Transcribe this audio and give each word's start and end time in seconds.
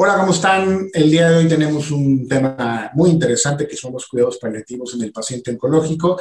Hola, 0.00 0.16
¿cómo 0.16 0.30
están? 0.30 0.88
El 0.92 1.10
día 1.10 1.28
de 1.28 1.38
hoy 1.38 1.48
tenemos 1.48 1.90
un 1.90 2.28
tema 2.28 2.88
muy 2.94 3.10
interesante 3.10 3.66
que 3.66 3.76
son 3.76 3.92
los 3.92 4.06
cuidados 4.06 4.38
paliativos 4.38 4.94
en 4.94 5.02
el 5.02 5.10
paciente 5.10 5.50
oncológico 5.50 6.20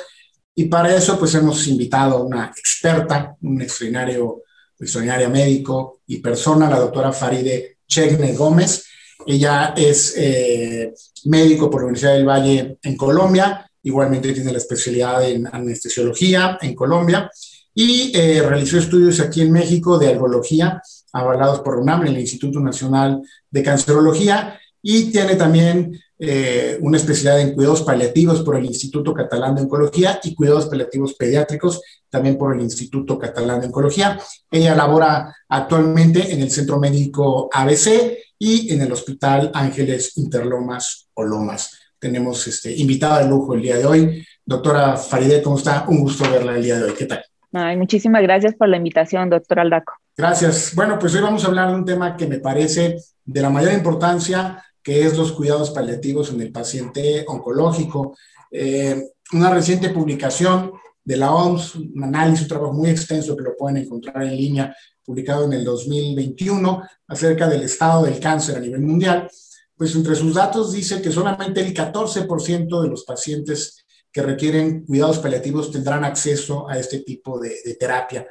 y 0.55 0.65
para 0.65 0.95
eso 0.95 1.19
pues 1.19 1.35
hemos 1.35 1.67
invitado 1.67 2.17
a 2.17 2.23
una 2.23 2.45
experta, 2.45 3.35
un 3.39 3.61
extraordinario, 3.61 4.41
extraordinaria 4.79 5.29
médico 5.29 6.01
y 6.07 6.17
persona, 6.17 6.67
la 6.67 6.79
doctora 6.79 7.13
Faride 7.13 7.77
Chegne 7.87 8.33
Gómez. 8.33 8.83
Ella 9.27 9.75
es 9.77 10.15
eh, 10.17 10.91
médico 11.25 11.69
por 11.69 11.81
la 11.81 11.85
Universidad 11.89 12.13
del 12.15 12.27
Valle 12.27 12.79
en 12.81 12.97
Colombia, 12.97 13.69
igualmente 13.83 14.33
tiene 14.33 14.53
la 14.53 14.57
especialidad 14.57 15.29
en 15.29 15.45
anestesiología 15.45 16.57
en 16.63 16.73
Colombia 16.73 17.29
y 17.75 18.11
eh, 18.17 18.41
realizó 18.41 18.79
estudios 18.79 19.19
aquí 19.19 19.41
en 19.41 19.51
México 19.51 19.99
de 19.99 20.07
algología 20.07 20.81
avalados 21.17 21.59
por 21.59 21.77
UNAM, 21.77 22.07
el 22.07 22.19
Instituto 22.19 22.59
Nacional 22.59 23.21
de 23.49 23.63
Cancerología, 23.63 24.59
y 24.81 25.11
tiene 25.11 25.35
también 25.35 25.99
eh, 26.19 26.77
una 26.81 26.97
especialidad 26.97 27.41
en 27.41 27.53
cuidados 27.53 27.83
paliativos 27.83 28.41
por 28.41 28.55
el 28.55 28.65
Instituto 28.65 29.13
Catalán 29.13 29.55
de 29.55 29.63
Oncología 29.63 30.19
y 30.23 30.33
cuidados 30.33 30.67
paliativos 30.67 31.13
pediátricos 31.13 31.81
también 32.09 32.37
por 32.37 32.55
el 32.55 32.61
Instituto 32.61 33.19
Catalán 33.19 33.61
de 33.61 33.67
Oncología. 33.67 34.19
Ella 34.49 34.75
labora 34.75 35.35
actualmente 35.49 36.33
en 36.33 36.41
el 36.41 36.49
Centro 36.49 36.79
Médico 36.79 37.49
ABC 37.51 38.17
y 38.39 38.73
en 38.73 38.81
el 38.81 38.91
Hospital 38.91 39.51
Ángeles 39.53 40.17
Interlomas 40.17 41.09
o 41.13 41.23
Lomas. 41.23 41.77
Tenemos 41.99 42.47
este, 42.47 42.75
invitada 42.75 43.23
de 43.23 43.29
lujo 43.29 43.53
el 43.53 43.61
día 43.61 43.77
de 43.77 43.85
hoy. 43.85 44.25
Doctora 44.45 44.95
Farideh, 44.97 45.41
¿cómo 45.41 45.57
está? 45.57 45.85
Un 45.87 45.99
gusto 45.99 46.29
verla 46.31 46.55
el 46.55 46.63
día 46.63 46.77
de 46.77 46.85
hoy. 46.85 46.93
¿Qué 46.97 47.05
tal? 47.05 47.23
Ay, 47.53 47.75
muchísimas 47.77 48.21
gracias 48.21 48.55
por 48.55 48.69
la 48.69 48.77
invitación, 48.77 49.29
doctor 49.29 49.59
Aldaco. 49.59 49.93
Gracias. 50.19 50.73
Bueno, 50.73 50.97
pues 50.97 51.13
hoy 51.13 51.21
vamos 51.21 51.43
a 51.43 51.47
hablar 51.47 51.69
de 51.69 51.75
un 51.75 51.85
tema 51.85 52.17
que 52.17 52.25
me 52.25 52.39
parece 52.39 52.97
de 53.23 53.39
la 53.39 53.51
mayor 53.51 53.73
importancia, 53.73 54.65
que 54.81 55.05
es 55.05 55.15
los 55.15 55.31
cuidados 55.31 55.69
paliativos 55.69 56.31
en 56.31 56.41
el 56.41 56.51
paciente 56.51 57.23
oncológico. 57.27 58.17
Eh, 58.49 59.09
una 59.33 59.53
reciente 59.53 59.89
publicación 59.89 60.71
de 61.03 61.17
la 61.17 61.31
OMS, 61.31 61.75
un 61.75 62.03
análisis, 62.03 62.41
un 62.41 62.47
trabajo 62.47 62.73
muy 62.73 62.89
extenso 62.89 63.37
que 63.37 63.43
lo 63.43 63.55
pueden 63.55 63.77
encontrar 63.77 64.23
en 64.23 64.35
línea, 64.35 64.75
publicado 65.05 65.45
en 65.45 65.53
el 65.53 65.63
2021, 65.63 66.81
acerca 67.09 67.47
del 67.47 67.61
estado 67.61 68.05
del 68.05 68.19
cáncer 68.19 68.57
a 68.57 68.59
nivel 68.59 68.81
mundial, 68.81 69.29
pues 69.75 69.93
entre 69.93 70.15
sus 70.15 70.33
datos 70.33 70.73
dice 70.73 70.99
que 70.99 71.11
solamente 71.11 71.61
el 71.61 71.75
14% 71.75 72.81
de 72.81 72.89
los 72.89 73.03
pacientes 73.03 73.85
que 74.11 74.23
requieren 74.23 74.83
cuidados 74.83 75.19
paliativos 75.19 75.69
tendrán 75.71 76.03
acceso 76.03 76.67
a 76.67 76.79
este 76.79 77.01
tipo 77.01 77.39
de, 77.39 77.53
de 77.63 77.75
terapia 77.75 78.25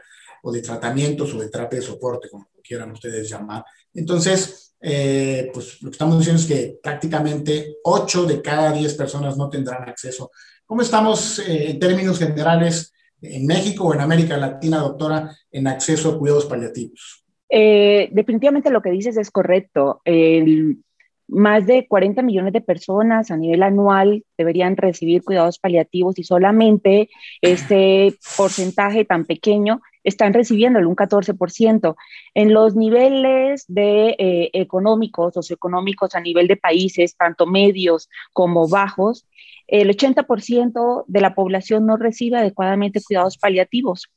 o 0.46 0.52
de 0.52 0.62
tratamientos 0.62 1.34
o 1.34 1.40
de 1.40 1.48
terapia 1.48 1.80
de 1.80 1.84
soporte, 1.84 2.28
como 2.30 2.46
quieran 2.62 2.92
ustedes 2.92 3.28
llamar. 3.28 3.64
Entonces, 3.92 4.76
eh, 4.80 5.50
pues 5.52 5.82
lo 5.82 5.90
que 5.90 5.94
estamos 5.94 6.18
diciendo 6.18 6.40
es 6.40 6.46
que 6.46 6.78
prácticamente 6.80 7.78
8 7.82 8.26
de 8.26 8.40
cada 8.40 8.70
10 8.70 8.94
personas 8.94 9.36
no 9.36 9.50
tendrán 9.50 9.88
acceso. 9.88 10.30
¿Cómo 10.64 10.82
estamos 10.82 11.40
eh, 11.40 11.70
en 11.70 11.80
términos 11.80 12.20
generales 12.20 12.92
en 13.20 13.44
México 13.44 13.86
o 13.86 13.94
en 13.94 14.02
América 14.02 14.36
Latina, 14.36 14.78
doctora, 14.78 15.36
en 15.50 15.66
acceso 15.66 16.10
a 16.10 16.18
cuidados 16.18 16.46
paliativos? 16.46 17.24
Eh, 17.48 18.08
definitivamente 18.12 18.70
lo 18.70 18.82
que 18.82 18.90
dices 18.90 19.16
es 19.16 19.32
correcto. 19.32 20.00
El, 20.04 20.78
más 21.26 21.66
de 21.66 21.88
40 21.88 22.22
millones 22.22 22.52
de 22.52 22.60
personas 22.60 23.32
a 23.32 23.36
nivel 23.36 23.64
anual 23.64 24.24
deberían 24.38 24.76
recibir 24.76 25.24
cuidados 25.24 25.58
paliativos 25.58 26.18
y 26.20 26.22
solamente 26.22 27.08
este 27.40 28.14
porcentaje 28.36 29.04
tan 29.04 29.24
pequeño 29.24 29.80
están 30.06 30.32
recibiendo 30.32 30.78
un 30.78 30.94
14%. 30.94 31.96
En 32.34 32.54
los 32.54 32.76
niveles 32.76 33.64
de 33.66 34.14
eh, 34.18 34.50
económicos, 34.52 35.34
socioeconómicos 35.34 36.14
a 36.14 36.20
nivel 36.20 36.46
de 36.46 36.56
países, 36.56 37.16
tanto 37.16 37.44
medios 37.44 38.08
como 38.32 38.68
bajos, 38.68 39.26
el 39.66 39.90
80% 39.90 41.04
de 41.08 41.20
la 41.20 41.34
población 41.34 41.86
no 41.86 41.96
recibe 41.96 42.38
adecuadamente 42.38 43.02
cuidados 43.02 43.36
paliativos. 43.36 44.08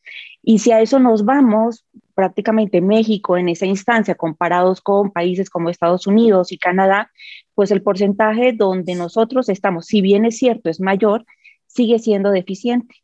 Y 0.44 0.60
si 0.60 0.72
a 0.72 0.80
eso 0.80 1.00
nos 1.00 1.26
vamos, 1.26 1.86
prácticamente 2.14 2.82
México 2.82 3.36
en 3.36 3.50
esa 3.50 3.66
instancia, 3.66 4.14
comparados 4.14 4.82
con 4.82 5.10
países 5.10 5.50
como 5.50 5.72
Estados 5.72 6.06
Unidos 6.06 6.52
y 6.52 6.60
Canadá, 6.60 7.10
pues 7.56 7.72
el 7.72 7.82
porcentaje 7.82 8.54
donde 8.54 8.94
nosotros 8.94 9.50
estamos, 9.50 9.88
si 9.88 10.02
bien 10.02 10.24
es 10.26 10.38
cierto, 10.38 10.70
es 10.70 10.80
mayor, 10.80 11.26
sigue 11.66 11.98
siendo 11.98 12.30
deficiente. 12.30 12.96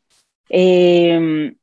Eh, 0.48 1.56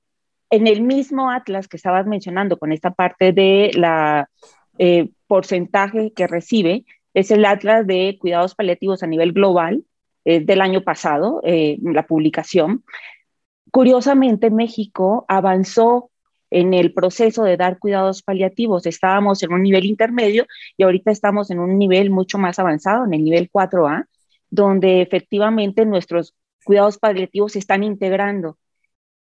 en 0.53 0.67
el 0.67 0.81
mismo 0.81 1.31
Atlas 1.31 1.67
que 1.67 1.77
estabas 1.77 2.05
mencionando 2.05 2.59
con 2.59 2.71
esta 2.71 2.91
parte 2.91 3.31
de 3.31 3.71
la 3.73 4.29
eh, 4.77 5.09
porcentaje 5.25 6.13
que 6.13 6.27
recibe, 6.27 6.85
es 7.15 7.31
el 7.31 7.45
Atlas 7.45 7.87
de 7.87 8.17
cuidados 8.19 8.53
paliativos 8.53 9.01
a 9.01 9.07
nivel 9.07 9.33
global 9.33 9.83
del 10.25 10.61
año 10.61 10.83
pasado, 10.83 11.41
eh, 11.43 11.77
la 11.81 12.05
publicación. 12.05 12.83
Curiosamente, 13.71 14.51
México 14.51 15.25
avanzó 15.27 16.11
en 16.51 16.75
el 16.75 16.93
proceso 16.93 17.43
de 17.43 17.57
dar 17.57 17.79
cuidados 17.79 18.21
paliativos. 18.21 18.85
Estábamos 18.85 19.41
en 19.41 19.53
un 19.53 19.63
nivel 19.63 19.85
intermedio 19.85 20.45
y 20.77 20.83
ahorita 20.83 21.09
estamos 21.09 21.49
en 21.49 21.59
un 21.59 21.79
nivel 21.79 22.11
mucho 22.11 22.37
más 22.37 22.59
avanzado, 22.59 23.05
en 23.05 23.15
el 23.15 23.23
nivel 23.23 23.49
4A, 23.51 24.05
donde 24.51 25.01
efectivamente 25.01 25.83
nuestros 25.85 26.35
cuidados 26.63 26.99
paliativos 26.99 27.53
se 27.53 27.59
están 27.59 27.83
integrando 27.83 28.57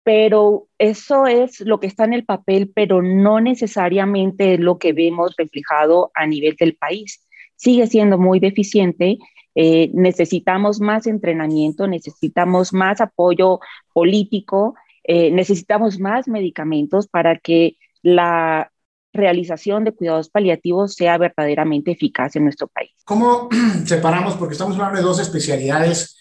pero 0.06 0.68
eso 0.78 1.26
es 1.26 1.62
lo 1.62 1.80
que 1.80 1.88
está 1.88 2.04
en 2.04 2.14
el 2.14 2.26
papel, 2.26 2.72
pero 2.74 3.02
no 3.02 3.42
necesariamente 3.42 4.54
es 4.54 4.60
lo 4.60 4.78
que 4.78 4.94
vemos 4.94 5.34
reflejado 5.36 6.12
a 6.14 6.28
nivel 6.28 6.56
del 6.60 6.76
país. 6.76 7.26
Sigue 7.56 7.88
siendo 7.88 8.20
muy 8.20 8.40
deficiente. 8.40 9.18
Eh, 9.56 9.90
necesitamos 9.96 10.80
más 10.80 11.08
entrenamiento, 11.08 11.88
necesitamos 11.88 12.72
más 12.72 13.02
apoyo 13.02 13.60
político, 13.94 14.76
eh, 15.04 15.32
necesitamos 15.32 16.00
más 16.00 16.28
medicamentos 16.28 17.08
para 17.08 17.40
que 17.40 17.78
la 18.04 18.72
realización 19.12 19.86
de 19.86 19.94
cuidados 19.94 20.30
paliativos 20.30 20.94
sea 20.94 21.18
verdaderamente 21.18 21.94
eficaz 21.94 22.36
en 22.36 22.44
nuestro 22.44 22.68
país. 22.68 22.92
¿Cómo 23.06 23.50
separamos? 23.86 24.36
Porque 24.36 24.54
estamos 24.54 24.76
hablando 24.76 25.00
de 25.00 25.04
dos 25.04 25.20
especialidades 25.20 26.16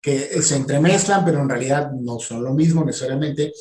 que 0.00 0.42
se 0.42 0.56
entremezclan, 0.56 1.24
pero 1.24 1.40
en 1.40 1.48
realidad 1.48 1.90
no 1.92 2.18
son 2.18 2.44
lo 2.44 2.54
mismo 2.54 2.84
necesariamente, 2.84 3.52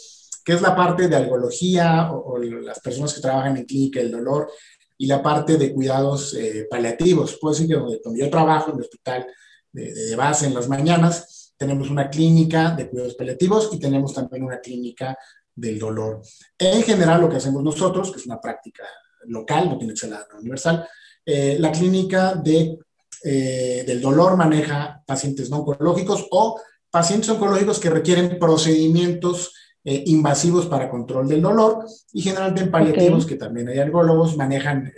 que 0.43 0.53
es 0.53 0.61
la 0.61 0.75
parte 0.75 1.07
de 1.07 1.15
algología 1.15 2.11
o, 2.11 2.37
las 2.39 2.79
personas 2.79 3.13
que 3.13 3.21
trabajan 3.21 3.57
en 3.57 3.65
clínica 3.65 3.99
del 3.99 4.11
dolor 4.11 4.49
y 4.97 5.07
la 5.07 5.21
parte 5.21 5.57
de 5.57 5.73
cuidados 5.73 6.33
eh, 6.35 6.67
paliativos. 6.69 7.37
Puedo 7.39 7.53
decir 7.53 7.67
que 7.67 7.75
donde, 7.75 8.19
yo 8.19 8.29
trabajo, 8.29 8.71
en 8.71 8.77
el 8.77 8.81
hospital 8.81 9.27
de, 9.71 9.93
de, 9.93 10.15
base 10.15 10.45
en 10.45 10.53
las 10.53 10.69
mañanas, 10.69 11.53
tenemos 11.57 11.89
una 11.89 12.09
clínica 12.09 12.71
de 12.71 12.89
cuidados 12.89 13.15
paliativos 13.15 13.69
y 13.73 13.79
tenemos 13.79 14.13
también 14.13 14.43
una 14.43 14.59
clínica 14.59 15.17
del 15.53 15.79
dolor. 15.79 16.21
En 16.57 16.83
general, 16.83 17.21
lo 17.21 17.29
que 17.29 17.37
hacemos 17.37 17.63
nosotros, 17.63 18.11
que 18.11 18.19
es 18.19 18.25
una 18.25 18.39
práctica 18.39 18.83
local, 19.25 19.69
no 19.69 19.77
tiene 19.77 19.93
que 19.93 19.99
ser 19.99 20.11
la 20.11 20.25
universal, 20.39 20.87
eh, 21.25 21.57
la 21.59 21.71
clínica 21.71 22.35
de 22.35 22.77
eh, 23.23 23.83
del 23.85 24.01
dolor 24.01 24.37
maneja 24.37 25.03
pacientes 25.05 25.49
no 25.49 25.57
oncológicos 25.57 26.27
o 26.31 26.59
pacientes 26.89 27.29
oncológicos 27.29 27.79
que 27.79 27.89
requieren 27.89 28.37
procedimientos 28.39 29.53
eh, 29.83 30.03
invasivos 30.07 30.65
para 30.65 30.89
control 30.89 31.27
del 31.27 31.41
dolor 31.41 31.85
y 32.11 32.21
generalmente 32.21 32.61
en 32.61 32.71
paliativos, 32.71 33.25
que 33.25 33.35
también 33.35 33.69
hay 33.69 33.79
algólogos, 33.79 34.35
manejan 34.35 34.91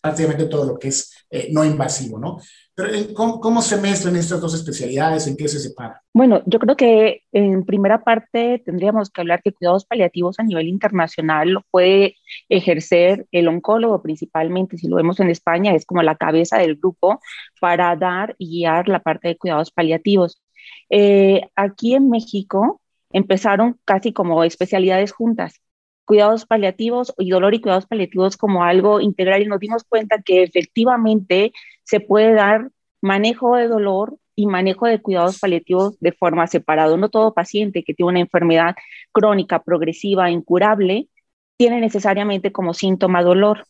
prácticamente 0.00 0.46
todo 0.46 0.64
lo 0.64 0.78
que 0.78 0.88
es 0.88 1.12
eh, 1.28 1.48
no 1.50 1.64
invasivo, 1.64 2.18
¿no? 2.18 2.38
Eh, 2.86 3.12
¿cómo, 3.14 3.62
se 3.62 3.80
mezclan 3.80 4.16
estas 4.16 4.40
dos 4.40 4.54
especialidades? 4.54 5.26
¿En 5.26 5.36
qué 5.36 5.48
se 5.48 5.58
separan? 5.58 5.96
Bueno, 6.12 6.42
yo 6.46 6.58
creo 6.58 6.76
que 6.76 7.22
en 7.32 7.64
primera 7.64 8.02
parte 8.02 8.62
tendríamos 8.64 9.10
que 9.10 9.20
hablar 9.20 9.42
que 9.42 9.52
cuidados 9.52 9.84
paliativos 9.84 10.38
a 10.38 10.42
nivel 10.42 10.68
internacional 10.68 11.50
lo 11.50 11.62
puede 11.70 12.16
ejercer 12.48 13.26
el 13.32 13.48
oncólogo 13.48 14.02
principalmente, 14.02 14.78
si 14.78 14.88
lo 14.88 14.96
vemos 14.96 15.20
en 15.20 15.30
España, 15.30 15.74
es 15.74 15.84
como 15.84 16.02
la 16.02 16.16
cabeza 16.16 16.58
del 16.58 16.76
grupo 16.76 17.20
para 17.60 17.94
dar 17.96 18.34
y 18.38 18.58
guiar 18.58 18.88
la 18.88 19.00
parte 19.00 19.28
de 19.28 19.36
cuidados 19.36 19.70
paliativos. 19.70 20.42
Eh, 20.88 21.42
aquí 21.56 21.94
en 21.94 22.10
México 22.10 22.80
empezaron 23.12 23.78
casi 23.84 24.12
como 24.12 24.44
especialidades 24.44 25.12
juntas 25.12 25.60
cuidados 26.10 26.44
paliativos 26.44 27.14
y 27.18 27.30
dolor 27.30 27.54
y 27.54 27.60
cuidados 27.60 27.86
paliativos 27.86 28.36
como 28.36 28.64
algo 28.64 29.00
integral 29.00 29.42
y 29.42 29.46
nos 29.46 29.60
dimos 29.60 29.84
cuenta 29.84 30.20
que 30.20 30.42
efectivamente 30.42 31.52
se 31.84 32.00
puede 32.00 32.34
dar 32.34 32.68
manejo 33.00 33.54
de 33.54 33.68
dolor 33.68 34.16
y 34.34 34.46
manejo 34.46 34.88
de 34.88 35.00
cuidados 35.00 35.38
paliativos 35.38 36.00
de 36.00 36.10
forma 36.10 36.48
separada. 36.48 36.96
No 36.96 37.10
todo 37.10 37.32
paciente 37.32 37.84
que 37.84 37.94
tiene 37.94 38.10
una 38.10 38.18
enfermedad 38.18 38.74
crónica, 39.12 39.62
progresiva, 39.62 40.32
incurable, 40.32 41.06
tiene 41.56 41.80
necesariamente 41.80 42.50
como 42.50 42.74
síntoma 42.74 43.22
dolor. 43.22 43.66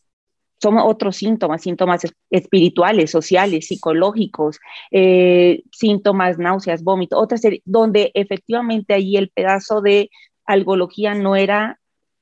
Son 0.62 0.78
otros 0.78 1.16
síntomas, 1.16 1.60
síntomas 1.60 2.06
espirituales, 2.30 3.10
sociales, 3.10 3.66
psicológicos, 3.66 4.60
eh, 4.90 5.62
síntomas, 5.72 6.38
náuseas, 6.38 6.82
vómito, 6.82 7.18
otra 7.18 7.36
serie, 7.36 7.60
donde 7.66 8.12
efectivamente 8.14 8.94
ahí 8.94 9.18
el 9.18 9.28
pedazo 9.28 9.82
de 9.82 10.08
algología 10.46 11.12
no 11.12 11.36
era 11.36 11.79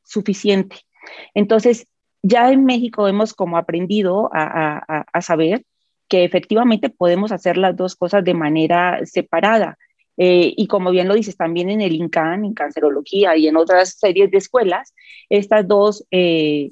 suficiente. 0.08 0.76
Entonces, 1.34 1.86
ya 2.22 2.50
en 2.50 2.64
México 2.64 3.08
hemos 3.08 3.34
como 3.34 3.56
aprendido 3.56 4.30
a, 4.32 5.20
saber 5.20 5.64
que 6.08 6.24
efectivamente 6.24 6.88
podemos 6.90 7.32
hacer 7.32 7.56
las 7.56 7.76
dos 7.76 7.94
cosas 7.94 8.24
de 8.24 8.34
manera 8.34 9.00
separada. 9.04 9.76
Eh, 10.16 10.52
y 10.56 10.66
como 10.66 10.90
bien 10.90 11.06
lo 11.06 11.14
dices, 11.14 11.36
también 11.36 11.70
en 11.70 11.80
el 11.80 11.94
INCAN, 11.94 12.44
en 12.44 12.54
cancerología 12.54 13.36
y 13.36 13.46
en 13.46 13.56
otras 13.56 13.98
series 13.98 14.30
de 14.30 14.38
escuelas, 14.38 14.94
estas 15.28 15.68
dos 15.68 16.04
eh, 16.10 16.70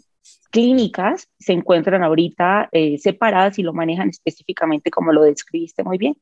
clínicas 0.51 1.29
se 1.39 1.53
encuentran 1.53 2.03
ahorita 2.03 2.69
eh, 2.73 2.99
separadas 2.99 3.59
y 3.59 3.63
lo 3.63 3.73
manejan 3.73 4.09
específicamente 4.09 4.91
como 4.91 5.13
lo 5.13 5.23
describiste 5.23 5.85
muy 5.85 5.99
bien. 5.99 6.17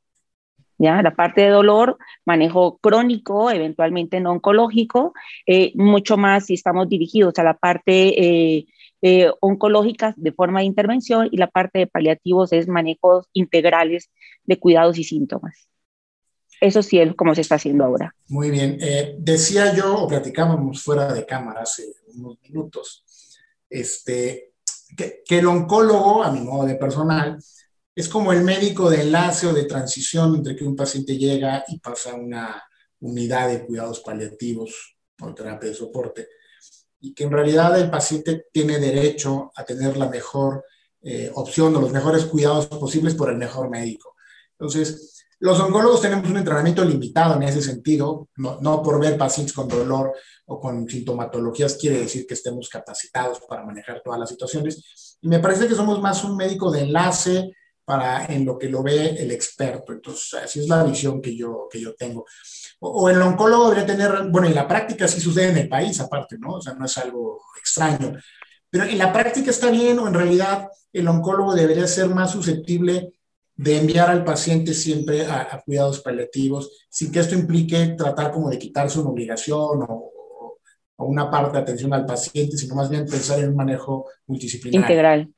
La 0.78 1.14
parte 1.14 1.42
de 1.42 1.48
dolor, 1.48 1.98
manejo 2.24 2.78
crónico, 2.78 3.50
eventualmente 3.50 4.20
no 4.20 4.32
oncológico, 4.32 5.14
mucho 5.74 6.16
más 6.16 6.46
si 6.46 6.54
estamos 6.54 6.88
dirigidos 6.88 7.38
a 7.38 7.44
la 7.44 7.56
parte 7.56 8.66
eh, 9.06 9.30
oncológicas 9.40 10.14
de 10.16 10.32
forma 10.32 10.60
de 10.60 10.64
intervención 10.64 11.28
y 11.30 11.36
la 11.36 11.48
parte 11.48 11.78
de 11.78 11.86
paliativos 11.86 12.54
es 12.54 12.68
manejos 12.68 13.26
integrales 13.34 14.10
de 14.44 14.58
cuidados 14.58 14.96
y 14.98 15.04
síntomas. 15.04 15.68
Eso 16.58 16.82
sí 16.82 16.98
es 16.98 17.14
como 17.14 17.34
se 17.34 17.42
está 17.42 17.56
haciendo 17.56 17.84
ahora. 17.84 18.14
Muy 18.28 18.50
bien. 18.50 18.78
Eh, 18.80 19.16
decía 19.18 19.74
yo, 19.74 20.04
o 20.04 20.08
platicábamos 20.08 20.82
fuera 20.82 21.12
de 21.12 21.26
cámara 21.26 21.60
hace 21.60 21.82
unos 22.14 22.40
minutos, 22.40 23.04
este, 23.68 24.54
que, 24.96 25.22
el 25.28 25.48
oncólogo, 25.48 26.24
a 26.24 26.32
mi 26.32 26.40
modo 26.40 26.64
de 26.64 26.76
personal, 26.76 27.38
es 27.94 28.08
como 28.08 28.32
el 28.32 28.42
médico 28.42 28.90
de 28.90 29.02
enlace 29.02 29.46
o 29.46 29.52
de 29.52 29.64
transición 29.64 30.34
entre 30.34 30.56
que 30.56 30.64
un 30.64 30.74
paciente 30.74 31.16
llega 31.16 31.64
y 31.68 31.78
pasa 31.78 32.12
a 32.12 32.16
una 32.16 32.62
unidad 33.00 33.48
de 33.48 33.64
cuidados 33.64 34.00
paliativos 34.00 34.96
o 35.20 35.32
terapia 35.34 35.68
de 35.68 35.74
soporte 35.74 36.28
y 37.00 37.14
que 37.14 37.24
en 37.24 37.30
realidad 37.30 37.78
el 37.78 37.90
paciente 37.90 38.46
tiene 38.50 38.78
derecho 38.78 39.52
a 39.54 39.64
tener 39.64 39.96
la 39.96 40.08
mejor 40.08 40.64
eh, 41.02 41.30
opción 41.34 41.76
o 41.76 41.80
los 41.80 41.92
mejores 41.92 42.24
cuidados 42.24 42.66
posibles 42.66 43.14
por 43.14 43.30
el 43.30 43.36
mejor 43.36 43.68
médico. 43.68 44.14
Entonces, 44.58 45.26
los 45.38 45.60
oncólogos 45.60 46.00
tenemos 46.00 46.30
un 46.30 46.38
entrenamiento 46.38 46.82
limitado 46.82 47.36
en 47.36 47.42
ese 47.42 47.60
sentido, 47.60 48.30
no, 48.36 48.58
no, 48.62 48.82
por 48.82 48.98
ver 48.98 49.18
pacientes 49.18 49.52
con 49.52 49.68
dolor 49.68 50.14
o 50.46 50.58
con 50.58 50.88
sintomatologías 50.88 51.74
quiere 51.74 51.98
decir 51.98 52.26
que 52.26 52.34
estemos 52.34 52.70
capacitados 52.70 53.40
para 53.46 53.64
manejar 53.64 54.00
todas 54.02 54.18
las 54.18 54.30
situaciones. 54.30 55.18
Y 55.20 55.28
me 55.28 55.40
parece 55.40 55.68
que 55.68 55.74
somos 55.74 56.00
más 56.00 56.24
un 56.24 56.36
médico 56.36 56.70
de 56.70 56.84
enlace 56.84 57.52
para 57.84 58.26
en 58.26 58.44
lo 58.44 58.58
que 58.58 58.68
lo 58.68 58.82
ve 58.82 59.10
el 59.18 59.30
experto. 59.30 59.92
Entonces, 59.92 60.40
así 60.42 60.60
es 60.60 60.68
la 60.68 60.84
visión 60.84 61.20
que 61.20 61.36
yo, 61.36 61.68
que 61.70 61.80
yo 61.80 61.94
tengo 61.94 62.24
o 62.86 63.08
el 63.08 63.20
oncólogo 63.22 63.70
debería 63.70 63.86
tener, 63.86 64.28
bueno, 64.30 64.46
en 64.46 64.54
la 64.54 64.68
práctica 64.68 65.08
sí 65.08 65.20
sucede 65.20 65.50
en 65.50 65.56
el 65.56 65.68
país 65.68 65.98
aparte, 66.00 66.36
¿no? 66.38 66.54
O 66.54 66.60
sea, 66.60 66.74
no 66.74 66.84
es 66.84 66.98
algo 66.98 67.40
extraño. 67.58 68.12
Pero 68.68 68.84
en 68.84 68.98
la 68.98 69.12
práctica 69.12 69.50
está 69.50 69.70
bien 69.70 69.98
o 69.98 70.08
en 70.08 70.14
realidad 70.14 70.68
el 70.92 71.08
oncólogo 71.08 71.54
debería 71.54 71.86
ser 71.86 72.08
más 72.08 72.32
susceptible 72.32 73.12
de 73.56 73.78
enviar 73.78 74.10
al 74.10 74.24
paciente 74.24 74.74
siempre 74.74 75.26
a, 75.26 75.62
cuidados 75.64 76.00
paliativos, 76.00 76.86
sin 76.90 77.12
que 77.12 77.20
esto 77.20 77.36
implique 77.36 77.94
tratar 77.96 78.32
como 78.32 78.50
de 78.50 78.58
quitarse 78.58 78.98
una 78.98 79.10
obligación 79.10 79.82
o, 79.82 80.10
o, 80.96 81.04
una 81.06 81.30
parte 81.30 81.56
de 81.56 81.62
atención 81.62 81.94
al 81.94 82.04
paciente, 82.04 82.56
sino 82.56 82.74
más 82.74 82.90
bien 82.90 83.06
pensar 83.06 83.38
en 83.38 83.50
un 83.50 83.56
manejo 83.56 84.06
multidisciplinario. 84.26 84.80
Integral. 84.80 85.34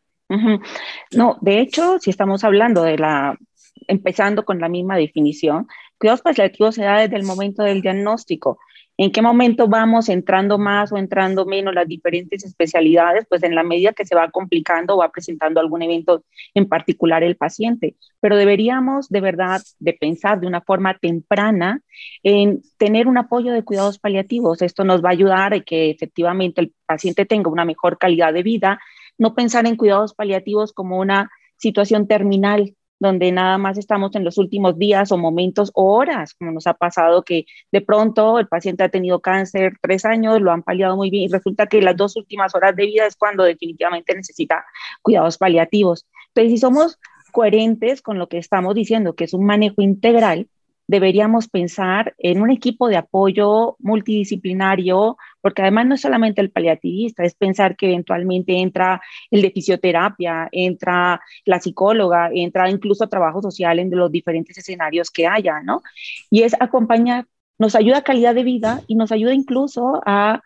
No, 1.13 1.39
de 1.41 1.61
hecho, 1.61 1.99
si 1.99 2.11
estamos 2.11 2.45
hablando 2.45 2.83
de 2.83 2.99
la, 2.99 3.39
empezando 3.87 4.45
con 4.45 4.61
la 4.61 4.69
misma 4.69 4.97
definición, 4.97 5.69
Cuidados 5.99 6.21
paliativos 6.21 6.75
se 6.75 6.85
da 6.85 7.01
desde 7.01 7.17
el 7.17 7.23
momento 7.23 7.63
del 7.63 7.81
diagnóstico. 7.81 8.59
¿En 8.99 9.13
qué 9.13 9.21
momento 9.21 9.69
vamos 9.69 10.09
entrando 10.09 10.57
más 10.59 10.91
o 10.91 10.97
entrando 10.97 11.45
menos 11.45 11.75
las 11.75 11.87
diferentes 11.87 12.45
especialidades? 12.45 13.27
Pues 13.29 13.43
en 13.43 13.55
la 13.55 13.63
medida 13.63 13.93
que 13.93 14.07
se 14.07 14.15
va 14.15 14.31
complicando 14.31 14.95
o 14.95 14.99
va 14.99 15.11
presentando 15.11 15.61
algún 15.61 15.83
evento 15.83 16.25
en 16.55 16.67
particular 16.67 17.23
el 17.23 17.37
paciente. 17.37 17.97
Pero 18.21 18.37
deberíamos 18.37 19.09
de 19.09 19.21
verdad 19.21 19.61
de 19.79 19.93
pensar 19.93 20.41
de 20.41 20.47
una 20.47 20.63
forma 20.63 20.97
temprana 20.99 21.81
en 22.23 22.63
tener 22.79 23.07
un 23.07 23.19
apoyo 23.19 23.53
de 23.53 23.65
cuidados 23.65 23.99
paliativos. 23.99 24.63
Esto 24.63 24.85
nos 24.85 25.03
va 25.05 25.11
a 25.11 25.13
ayudar 25.13 25.53
a 25.53 25.61
que 25.61 25.91
efectivamente 25.91 26.63
el 26.63 26.73
paciente 26.87 27.27
tenga 27.27 27.51
una 27.51 27.67
mejor 27.67 27.99
calidad 27.99 28.33
de 28.33 28.43
vida. 28.43 28.81
No 29.19 29.35
pensar 29.35 29.67
en 29.67 29.77
cuidados 29.77 30.15
paliativos 30.15 30.73
como 30.73 30.99
una 30.99 31.31
situación 31.57 32.07
terminal, 32.07 32.75
donde 32.99 33.31
nada 33.31 33.59
más 33.59 33.77
estamos 33.79 34.15
en 34.15 34.25
los 34.25 34.39
últimos 34.39 34.79
días 34.79 35.13
o 35.13 35.19
momentos 35.19 35.71
o 35.75 35.95
horas, 35.97 36.35
como 36.35 36.53
nos 36.53 36.67
ha 36.67 36.75
pasado 36.75 37.23
que 37.23 37.45
de 37.71 37.81
pronto 37.83 38.39
el 38.39 38.49
paciente 38.49 38.85
ha 38.85 38.89
tenido 38.89 39.21
cáncer 39.21 39.75
tres 39.83 40.05
años, 40.05 40.41
lo 40.41 40.51
han 40.51 40.63
paliado 40.63 40.97
muy 40.97 41.11
bien 41.11 41.25
y 41.25 41.29
resulta 41.29 41.67
que 41.67 41.83
las 41.83 41.97
dos 41.97 42.17
últimas 42.17 42.55
horas 42.55 42.75
de 42.75 42.87
vida 42.87 43.07
es 43.07 43.17
cuando 43.17 43.45
definitivamente 43.45 44.15
necesita 44.15 44.65
cuidados 45.03 45.37
paliativos. 45.37 46.07
Entonces, 46.29 46.53
si 46.53 46.59
somos 46.59 46.99
coherentes 47.33 48.01
con 48.01 48.19
lo 48.19 48.29
que 48.29 48.39
estamos 48.39 48.75
diciendo, 48.75 49.15
que 49.15 49.25
es 49.25 49.35
un 49.35 49.45
manejo 49.45 49.83
integral, 49.83 50.49
deberíamos 50.89 51.49
pensar 51.49 52.15
en 52.19 52.41
un 52.41 52.51
equipo 52.51 52.89
de 52.89 52.97
apoyo 52.97 53.77
multidisciplinario, 53.81 55.17
porque 55.47 55.63
además 55.63 55.87
no 55.87 55.95
es 55.95 56.01
solamente 56.01 56.41
el 56.41 56.51
paliativista, 56.51 57.23
es 57.23 57.37
pensar 57.37 57.77
que 57.77 57.87
eventualmente 57.87 58.53
entra 58.59 59.01
el 59.31 59.43
de 59.43 59.53
fisioterapia, 59.53 60.49
entra 60.51 61.21
la 61.45 61.61
psicóloga, 61.61 62.31
entra 62.35 62.69
incluso 62.69 63.09
trabajo 63.09 63.41
social 63.41 63.79
en 63.79 63.89
los 63.93 64.11
diferentes 64.11 64.59
escenarios 64.59 65.09
que 65.09 65.29
haya, 65.29 65.61
¿no? 65.63 65.83
Y 66.31 66.43
es 66.43 66.57
acompañar, 66.59 67.27
nos 67.59 67.77
ayuda 67.77 67.99
a 67.99 68.03
calidad 68.03 68.35
de 68.35 68.43
vida 68.43 68.83
y 68.89 68.97
nos 68.97 69.13
ayuda 69.13 69.35
incluso 69.35 70.03
a 70.05 70.43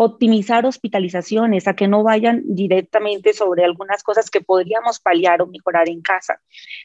optimizar 0.00 0.64
hospitalizaciones, 0.64 1.66
a 1.66 1.74
que 1.74 1.88
no 1.88 2.04
vayan 2.04 2.42
directamente 2.44 3.32
sobre 3.32 3.64
algunas 3.64 4.04
cosas 4.04 4.30
que 4.30 4.40
podríamos 4.40 5.00
paliar 5.00 5.42
o 5.42 5.48
mejorar 5.48 5.88
en 5.88 6.02
casa. 6.02 6.40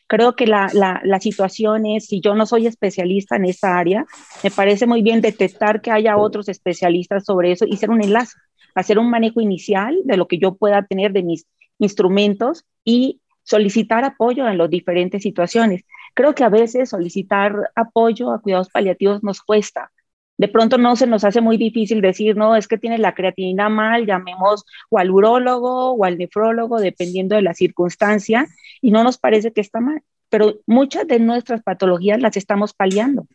Creo 0.07 0.35
que 0.35 0.47
la, 0.47 0.67
la, 0.73 1.19
situación 1.19 1.85
es, 1.85 2.07
si 2.07 2.21
yo 2.21 2.33
no 2.33 2.47
soy 2.47 2.65
especialista 2.65 3.35
en 3.35 3.45
esta 3.45 3.77
área, 3.77 4.07
me 4.43 4.49
parece 4.49 4.87
muy 4.87 5.03
bien 5.03 5.21
detectar 5.21 5.79
que 5.79 5.91
haya 5.91 6.17
otros 6.17 6.49
especialistas 6.49 7.23
sobre 7.23 7.51
eso 7.51 7.65
y 7.67 7.77
ser 7.77 7.91
un 7.91 8.03
enlace, 8.03 8.33
hacer 8.73 8.97
un 8.97 9.11
manejo 9.11 9.41
inicial 9.41 9.95
de 10.05 10.17
lo 10.17 10.27
que 10.27 10.39
yo 10.39 10.55
pueda 10.55 10.83
tener 10.87 11.13
de 11.13 11.21
mis 11.21 11.45
instrumentos 11.77 12.65
y 12.83 13.21
solicitar 13.43 14.05
apoyo 14.05 14.47
en 14.47 14.57
las 14.57 14.71
diferentes 14.71 15.21
situaciones. 15.21 15.85
Creo 16.15 16.33
que 16.33 16.45
a 16.45 16.49
veces 16.49 16.89
solicitar 16.89 17.69
apoyo 17.75 18.31
a 18.31 18.41
cuidados 18.41 18.69
paliativos 18.69 19.21
nos 19.21 19.39
cuesta 19.43 19.91
de 20.37 20.47
pronto 20.47 20.77
no 20.77 20.95
se 20.95 21.07
nos 21.07 21.23
hace 21.23 21.41
muy 21.41 21.57
difícil 21.57 22.01
decir, 22.01 22.35
no, 22.35 22.55
es 22.55 22.67
que 22.67 22.77
tienes 22.77 22.99
la 22.99 23.13
creatinina 23.13 23.69
mal, 23.69 24.05
llamemos 24.05 24.65
o 24.89 24.97
al 24.97 25.11
urólogo 25.11 25.91
o 25.91 26.05
al 26.05 26.17
nefrólogo, 26.17 26.79
dependiendo 26.79 27.35
de 27.35 27.43
la 27.43 27.53
circunstancia, 27.53 28.47
y 28.81 28.91
no 28.91 29.03
nos 29.03 29.17
parece 29.17 29.51
que 29.51 29.61
está 29.61 29.79
mal. 29.79 30.01
Pero 30.29 30.55
muchas 30.65 31.07
de 31.07 31.19
nuestras 31.19 31.61
patologías 31.61 32.19
las 32.19 32.35
estamos 32.37 32.73
paliando. 32.73 33.27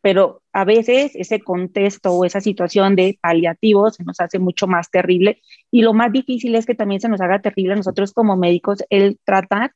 Pero 0.00 0.42
a 0.52 0.64
veces 0.64 1.12
ese 1.14 1.40
contexto 1.40 2.12
o 2.12 2.24
esa 2.24 2.40
situación 2.40 2.96
de 2.96 3.18
paliativo 3.22 3.90
se 3.90 4.04
nos 4.04 4.20
hace 4.20 4.38
mucho 4.38 4.66
más 4.66 4.90
terrible. 4.90 5.40
Y 5.70 5.82
lo 5.82 5.94
más 5.94 6.12
difícil 6.12 6.56
es 6.56 6.66
que 6.66 6.74
también 6.74 7.00
se 7.00 7.08
nos 7.08 7.20
haga 7.20 7.40
terrible 7.40 7.72
a 7.72 7.76
nosotros 7.76 8.12
como 8.12 8.36
médicos 8.36 8.84
el 8.90 9.18
tratar 9.24 9.72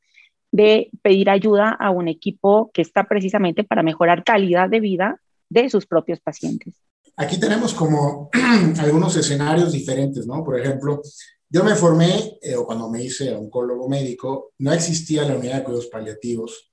de 0.50 0.91
pedir 1.03 1.31
ayuda 1.31 1.71
a 1.71 1.91
un 1.91 2.09
equipo 2.09 2.71
que 2.75 2.83
está 2.83 3.05
precisamente 3.05 3.65
para 3.65 3.83
mejorar 3.83 4.25
calidad 4.25 4.69
de 4.69 4.81
vida 4.81 5.21
de 5.49 5.69
sus 5.71 5.87
propios 5.87 6.21
pacientes. 6.21 6.75
Aquí 7.17 7.38
tenemos 7.38 7.75
como 7.75 8.31
algunos 8.78 9.17
escenarios 9.17 9.73
diferentes, 9.73 10.26
¿no? 10.26 10.45
Por 10.45 10.59
ejemplo, 10.59 11.02
yo 11.50 11.64
me 11.64 11.75
formé, 11.75 12.38
eh, 12.43 12.55
o 12.55 12.67
cuando 12.67 12.88
me 12.88 13.02
hice 13.02 13.35
oncólogo 13.35 13.88
médico, 13.88 14.52
no 14.59 14.73
existía 14.73 15.25
la 15.25 15.37
unidad 15.37 15.57
de 15.57 15.64
cuidados 15.64 15.87
paliativos, 15.87 16.71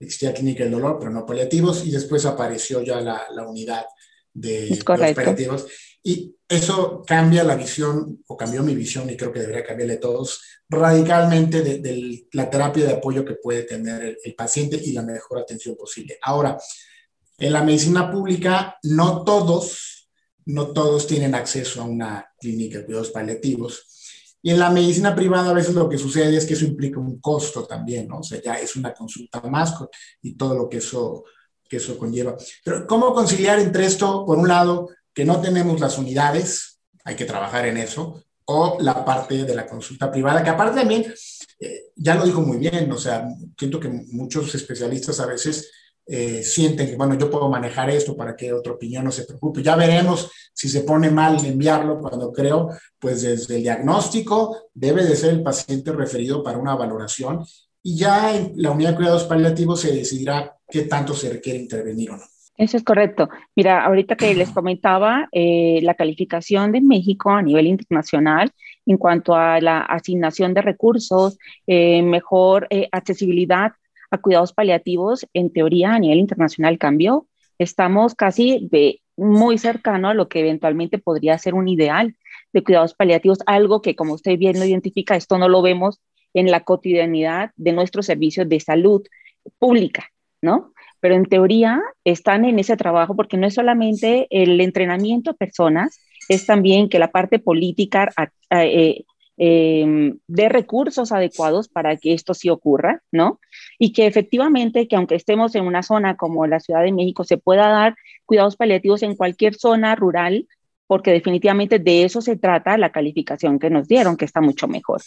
existía 0.00 0.32
clínica 0.32 0.64
del 0.64 0.72
dolor, 0.72 0.96
pero 0.98 1.10
no 1.10 1.26
paliativos, 1.26 1.86
y 1.86 1.90
después 1.90 2.24
apareció 2.24 2.82
ya 2.82 3.00
la, 3.00 3.22
la 3.34 3.46
unidad 3.46 3.84
de 4.32 4.80
cuidados 4.84 5.14
paliativos. 5.14 5.66
Y 6.02 6.34
eso 6.48 7.02
cambia 7.06 7.44
la 7.44 7.54
visión, 7.54 8.22
o 8.26 8.36
cambió 8.36 8.62
mi 8.62 8.74
visión, 8.74 9.08
y 9.10 9.16
creo 9.16 9.32
que 9.32 9.40
debería 9.40 9.64
cambiarle 9.64 9.94
a 9.94 10.00
todos, 10.00 10.40
radicalmente 10.68 11.62
de, 11.62 12.26
la 12.32 12.50
terapia 12.50 12.86
de 12.86 12.94
apoyo 12.94 13.24
que 13.24 13.34
puede 13.34 13.62
tener 13.62 14.02
el, 14.02 14.18
el 14.24 14.34
paciente 14.34 14.80
y 14.82 14.92
la 14.92 15.02
mejor 15.02 15.38
atención 15.38 15.76
posible. 15.76 16.18
Ahora, 16.22 16.58
en 17.38 17.52
la 17.52 17.62
medicina 17.62 18.10
pública, 18.10 18.78
no 18.82 19.24
todos, 19.24 20.08
no 20.46 20.68
todos 20.68 21.06
tienen 21.06 21.34
acceso 21.34 21.80
a 21.80 21.84
una 21.84 22.32
clínica 22.38 22.78
de 22.78 22.86
cuidados 22.86 23.10
paliativos. 23.10 23.86
Y 24.42 24.50
en 24.50 24.58
la 24.58 24.70
medicina 24.70 25.14
privada 25.14 25.50
a 25.50 25.54
veces 25.54 25.74
lo 25.74 25.88
que 25.88 25.96
sucede 25.96 26.36
es 26.36 26.44
que 26.44 26.54
eso 26.54 26.66
implica 26.66 27.00
un 27.00 27.18
costo 27.18 27.64
también, 27.64 28.06
¿no? 28.08 28.18
O 28.18 28.22
sea, 28.22 28.42
ya 28.42 28.54
es 28.54 28.76
una 28.76 28.92
consulta 28.92 29.40
más 29.42 29.74
y 30.20 30.34
todo 30.36 30.54
lo 30.54 30.68
que 30.68 30.78
eso, 30.78 31.24
que 31.68 31.78
eso 31.78 31.98
conlleva. 31.98 32.36
Pero 32.62 32.86
¿cómo 32.86 33.14
conciliar 33.14 33.58
entre 33.58 33.86
esto, 33.86 34.24
por 34.26 34.38
un 34.38 34.48
lado, 34.48 34.90
que 35.14 35.24
no 35.24 35.40
tenemos 35.40 35.80
las 35.80 35.96
unidades, 35.96 36.80
hay 37.04 37.16
que 37.16 37.24
trabajar 37.24 37.66
en 37.66 37.78
eso, 37.78 38.22
o 38.46 38.76
la 38.80 39.04
parte 39.04 39.44
de 39.44 39.54
la 39.54 39.66
consulta 39.66 40.10
privada, 40.10 40.42
que 40.42 40.50
aparte 40.50 40.80
también, 40.80 41.12
eh, 41.60 41.84
ya 41.96 42.14
lo 42.14 42.24
dijo 42.24 42.42
muy 42.42 42.58
bien, 42.58 42.90
o 42.92 42.98
sea, 42.98 43.26
siento 43.58 43.80
que 43.80 43.88
muchos 43.88 44.54
especialistas 44.54 45.20
a 45.20 45.26
veces 45.26 45.70
eh, 46.06 46.42
sienten 46.42 46.88
que, 46.88 46.96
bueno, 46.96 47.14
yo 47.14 47.30
puedo 47.30 47.48
manejar 47.48 47.90
esto 47.90 48.16
para 48.16 48.36
que 48.36 48.52
otra 48.52 48.72
opinión 48.72 49.04
no 49.04 49.10
se 49.10 49.24
preocupe. 49.24 49.62
Ya 49.62 49.76
veremos 49.76 50.30
si 50.52 50.68
se 50.68 50.82
pone 50.82 51.10
mal 51.10 51.44
enviarlo 51.44 51.98
cuando 51.98 52.32
creo, 52.32 52.70
pues 52.98 53.22
desde 53.22 53.56
el 53.56 53.62
diagnóstico 53.62 54.68
debe 54.74 55.04
de 55.04 55.16
ser 55.16 55.34
el 55.34 55.42
paciente 55.42 55.92
referido 55.92 56.42
para 56.42 56.58
una 56.58 56.74
valoración 56.74 57.44
y 57.82 57.96
ya 57.96 58.34
en 58.34 58.52
la 58.56 58.70
unidad 58.70 58.90
de 58.90 58.96
cuidados 58.96 59.24
paliativos 59.24 59.80
se 59.80 59.92
decidirá 59.94 60.56
qué 60.68 60.82
tanto 60.82 61.14
se 61.14 61.30
requiere 61.30 61.58
intervenir 61.58 62.10
o 62.10 62.16
no. 62.16 62.24
Eso 62.56 62.76
es 62.76 62.84
correcto. 62.84 63.28
Mira, 63.56 63.84
ahorita 63.84 64.14
que 64.14 64.32
les 64.34 64.50
comentaba, 64.50 65.28
eh, 65.32 65.80
la 65.82 65.94
calificación 65.94 66.70
de 66.70 66.80
México 66.80 67.30
a 67.30 67.42
nivel 67.42 67.66
internacional 67.66 68.52
en 68.86 68.96
cuanto 68.96 69.34
a 69.34 69.60
la 69.60 69.80
asignación 69.80 70.54
de 70.54 70.62
recursos, 70.62 71.36
eh, 71.66 72.02
mejor 72.02 72.68
eh, 72.70 72.88
accesibilidad 72.92 73.72
a 74.14 74.18
cuidados 74.18 74.52
paliativos, 74.52 75.26
en 75.34 75.52
teoría 75.52 75.94
a 75.94 75.98
nivel 75.98 76.18
internacional 76.18 76.78
cambió. 76.78 77.26
Estamos 77.58 78.14
casi 78.14 78.68
muy 79.16 79.58
cercano 79.58 80.08
a 80.08 80.14
lo 80.14 80.28
que 80.28 80.40
eventualmente 80.40 80.98
podría 80.98 81.38
ser 81.38 81.54
un 81.54 81.68
ideal 81.68 82.16
de 82.52 82.64
cuidados 82.64 82.94
paliativos, 82.94 83.38
algo 83.46 83.82
que 83.82 83.94
como 83.94 84.14
usted 84.14 84.38
bien 84.38 84.58
lo 84.58 84.64
identifica, 84.64 85.16
esto 85.16 85.38
no 85.38 85.48
lo 85.48 85.62
vemos 85.62 86.00
en 86.34 86.50
la 86.50 86.60
cotidianidad 86.60 87.50
de 87.56 87.72
nuestros 87.72 88.06
servicios 88.06 88.48
de 88.48 88.60
salud 88.60 89.02
pública, 89.58 90.10
¿no? 90.42 90.72
Pero 91.00 91.14
en 91.14 91.26
teoría 91.26 91.82
están 92.04 92.44
en 92.44 92.58
ese 92.58 92.76
trabajo 92.76 93.14
porque 93.14 93.36
no 93.36 93.46
es 93.46 93.54
solamente 93.54 94.26
el 94.30 94.60
entrenamiento 94.60 95.30
a 95.30 95.34
personas, 95.34 96.00
es 96.28 96.46
también 96.46 96.88
que 96.88 96.98
la 96.98 97.10
parte 97.10 97.38
política 97.38 98.10
eh, 98.50 99.04
em, 99.36 100.18
de 100.26 100.48
recursos 100.48 101.12
adecuados 101.12 101.68
para 101.68 101.96
que 101.96 102.12
esto 102.12 102.34
sí 102.34 102.50
ocurra, 102.50 103.02
¿no? 103.10 103.40
Y 103.78 103.92
que 103.92 104.06
efectivamente, 104.06 104.88
que 104.88 104.96
aunque 104.96 105.16
estemos 105.16 105.54
en 105.54 105.64
una 105.64 105.82
zona 105.82 106.16
como 106.16 106.46
la 106.46 106.60
Ciudad 106.60 106.82
de 106.82 106.92
México, 106.92 107.24
se 107.24 107.38
pueda 107.38 107.68
dar 107.68 107.96
cuidados 108.24 108.56
paliativos 108.56 109.02
en 109.02 109.16
cualquier 109.16 109.54
zona 109.54 109.94
rural, 109.94 110.46
porque 110.86 111.12
definitivamente 111.12 111.78
de 111.78 112.04
eso 112.04 112.20
se 112.20 112.36
trata 112.36 112.78
la 112.78 112.92
calificación 112.92 113.58
que 113.58 113.70
nos 113.70 113.88
dieron, 113.88 114.16
que 114.16 114.24
está 114.24 114.40
mucho 114.40 114.68
mejor. 114.68 115.00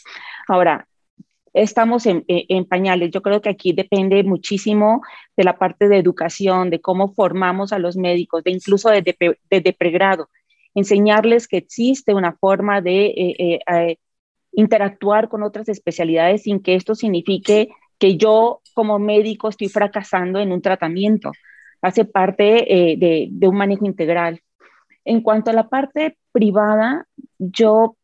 Ahora, 0.47 0.87
estamos 1.53 2.05
en, 2.05 2.25
pañales. 2.65 3.11
Yo 3.11 3.21
creo 3.21 3.41
que 3.41 3.49
aquí 3.49 3.73
depende 3.73 4.23
muchísimo 4.23 5.01
de 5.35 5.43
la 5.43 5.57
parte 5.57 5.87
de 5.87 5.97
educación, 5.97 6.69
de 6.69 6.81
cómo 6.81 7.13
formamos 7.13 7.73
a 7.73 7.79
los 7.79 7.97
médicos, 7.97 8.43
de 8.43 8.51
incluso 8.51 8.89
desde, 8.89 9.15
desde 9.49 9.73
pregrado 9.73 10.29
enseñarles 10.77 11.47
que 11.47 11.57
existe 11.57 12.13
una 12.13 12.33
forma 12.33 12.81
de 12.81 13.05
eh, 13.07 13.35
eh, 13.39 13.59
eh, 13.67 13.97
interactuar 14.57 15.29
con 15.29 15.43
otras 15.43 15.69
especialidades 15.69 16.41
sin 16.43 16.59
que 16.59 16.73
esto 16.73 16.95
signifique 16.95 17.69
que 17.99 18.17
yo 18.17 18.61
como 18.73 18.97
médico 18.97 19.49
estoy 19.49 19.69
fracasando 19.69 20.39
en 20.39 20.51
un 20.51 20.61
tratamiento. 20.61 21.31
Hace 21.81 22.05
parte 22.05 22.43
de, 22.43 23.27
de 23.29 23.47
un 23.47 23.55
manejo 23.55 23.85
integral. 23.85 24.41
En 25.05 25.21
cuanto 25.21 25.51
a 25.51 25.53
la 25.53 25.69
parte 25.69 26.17
privada, 26.31 27.07
yo 27.37 27.97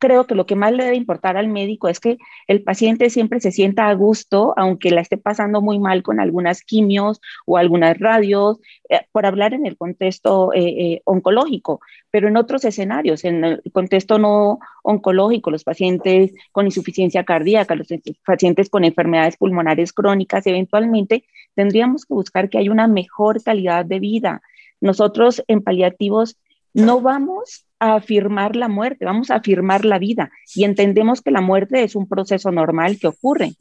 creo 0.00 0.26
que 0.26 0.34
lo 0.34 0.46
que 0.46 0.56
más 0.56 0.72
le 0.72 0.84
debe 0.84 0.96
importar 0.96 1.36
al 1.36 1.46
médico 1.46 1.88
es 1.88 2.00
que 2.00 2.18
el 2.48 2.62
paciente 2.62 3.10
siempre 3.10 3.38
se 3.38 3.52
sienta 3.52 3.88
a 3.88 3.94
gusto, 3.94 4.54
aunque 4.56 4.90
la 4.90 5.02
esté 5.02 5.18
pasando 5.18 5.60
muy 5.60 5.78
mal 5.78 6.02
con 6.02 6.18
algunas 6.18 6.62
quimios 6.62 7.20
o 7.46 7.58
algunas 7.58 7.98
radios, 7.98 8.58
eh, 8.88 9.02
por 9.12 9.26
hablar 9.26 9.52
en 9.52 9.66
el 9.66 9.76
contexto 9.76 10.52
eh, 10.54 10.60
eh, 10.62 11.02
oncológico, 11.04 11.80
pero 12.10 12.28
en 12.28 12.38
otros 12.38 12.64
escenarios, 12.64 13.24
en 13.24 13.44
el 13.44 13.62
contexto 13.72 14.18
no 14.18 14.58
oncológico, 14.82 15.50
los 15.50 15.64
pacientes 15.64 16.32
con 16.50 16.64
insuficiencia 16.66 17.24
cardíaca, 17.24 17.74
los 17.74 17.88
pacientes 18.24 18.70
con 18.70 18.84
enfermedades 18.84 19.36
pulmonares 19.36 19.92
crónicas, 19.92 20.46
eventualmente 20.46 21.24
tendríamos 21.54 22.06
que 22.06 22.14
buscar 22.14 22.48
que 22.48 22.56
haya 22.56 22.72
una 22.72 22.88
mejor 22.88 23.42
calidad 23.42 23.84
de 23.84 24.00
vida. 24.00 24.42
Nosotros 24.80 25.44
en 25.46 25.62
paliativos 25.62 26.38
no 26.72 27.02
vamos 27.02 27.66
a 27.80 27.96
afirmar 27.96 28.56
la 28.56 28.68
muerte, 28.68 29.04
vamos 29.04 29.30
a 29.30 29.36
afirmar 29.36 29.84
la 29.84 29.98
vida 29.98 30.30
y 30.54 30.64
entendemos 30.64 31.22
que 31.22 31.30
la 31.30 31.40
muerte 31.40 31.82
es 31.82 31.96
un 31.96 32.06
proceso 32.06 32.50
normal 32.52 32.98
que 33.00 33.08
ocurre. 33.08 33.54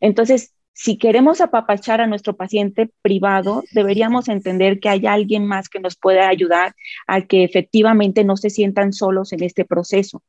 Entonces, 0.00 0.54
si 0.72 0.98
queremos 0.98 1.40
apapachar 1.40 2.00
a 2.00 2.06
nuestro 2.06 2.36
paciente 2.36 2.90
privado, 3.02 3.62
deberíamos 3.72 4.28
entender 4.28 4.80
que 4.80 4.88
hay 4.88 5.06
alguien 5.06 5.46
más 5.46 5.68
que 5.68 5.80
nos 5.80 5.96
puede 5.96 6.20
ayudar 6.20 6.74
a 7.06 7.22
que 7.22 7.44
efectivamente 7.44 8.24
no 8.24 8.36
se 8.36 8.50
sientan 8.50 8.92
solos 8.92 9.32
en 9.32 9.42
este 9.44 9.64
proceso. 9.64 10.22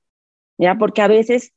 ¿Ya? 0.58 0.76
Porque 0.76 1.02
a 1.02 1.08
veces 1.08 1.52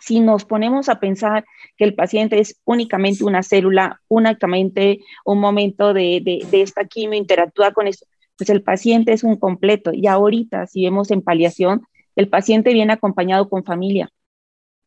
si 0.00 0.20
nos 0.20 0.44
ponemos 0.44 0.88
a 0.88 0.98
pensar 0.98 1.44
que 1.76 1.84
el 1.84 1.94
paciente 1.94 2.40
es 2.40 2.60
únicamente 2.64 3.22
una 3.22 3.42
célula, 3.42 4.00
únicamente 4.08 4.98
un 5.24 5.38
momento 5.38 5.94
de, 5.94 6.20
de, 6.24 6.44
de 6.50 6.62
esta 6.62 6.86
quimio, 6.86 7.16
interactúa 7.16 7.72
con 7.72 7.86
esto, 7.86 8.06
pues 8.36 8.50
el 8.50 8.62
paciente 8.62 9.12
es 9.12 9.24
un 9.24 9.36
completo. 9.36 9.92
Y 9.92 10.06
ahorita, 10.06 10.66
si 10.66 10.84
vemos 10.84 11.10
en 11.10 11.22
paliación, 11.22 11.82
el 12.16 12.28
paciente 12.28 12.72
viene 12.72 12.92
acompañado 12.92 13.48
con 13.48 13.64
familia. 13.64 14.10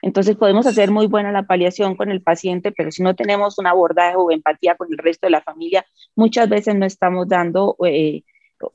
Entonces 0.02 0.36
podemos 0.36 0.68
hacer 0.68 0.92
muy 0.92 1.08
buena 1.08 1.32
la 1.32 1.48
paliación 1.48 1.96
con 1.96 2.12
el 2.12 2.22
paciente, 2.22 2.72
pero 2.72 2.92
si 2.92 3.02
no 3.02 3.16
tenemos 3.16 3.58
un 3.58 3.66
abordaje 3.66 4.16
o 4.18 4.30
empatía 4.30 4.76
con 4.76 4.88
el 4.92 5.00
resto 5.00 5.26
de 5.26 5.32
la 5.32 5.42
familia, 5.42 5.86
muchas 6.16 6.48
veces 6.48 6.76
no 6.76 6.86
estamos 6.86 7.28
dando, 7.28 7.76
eh, 7.86 8.24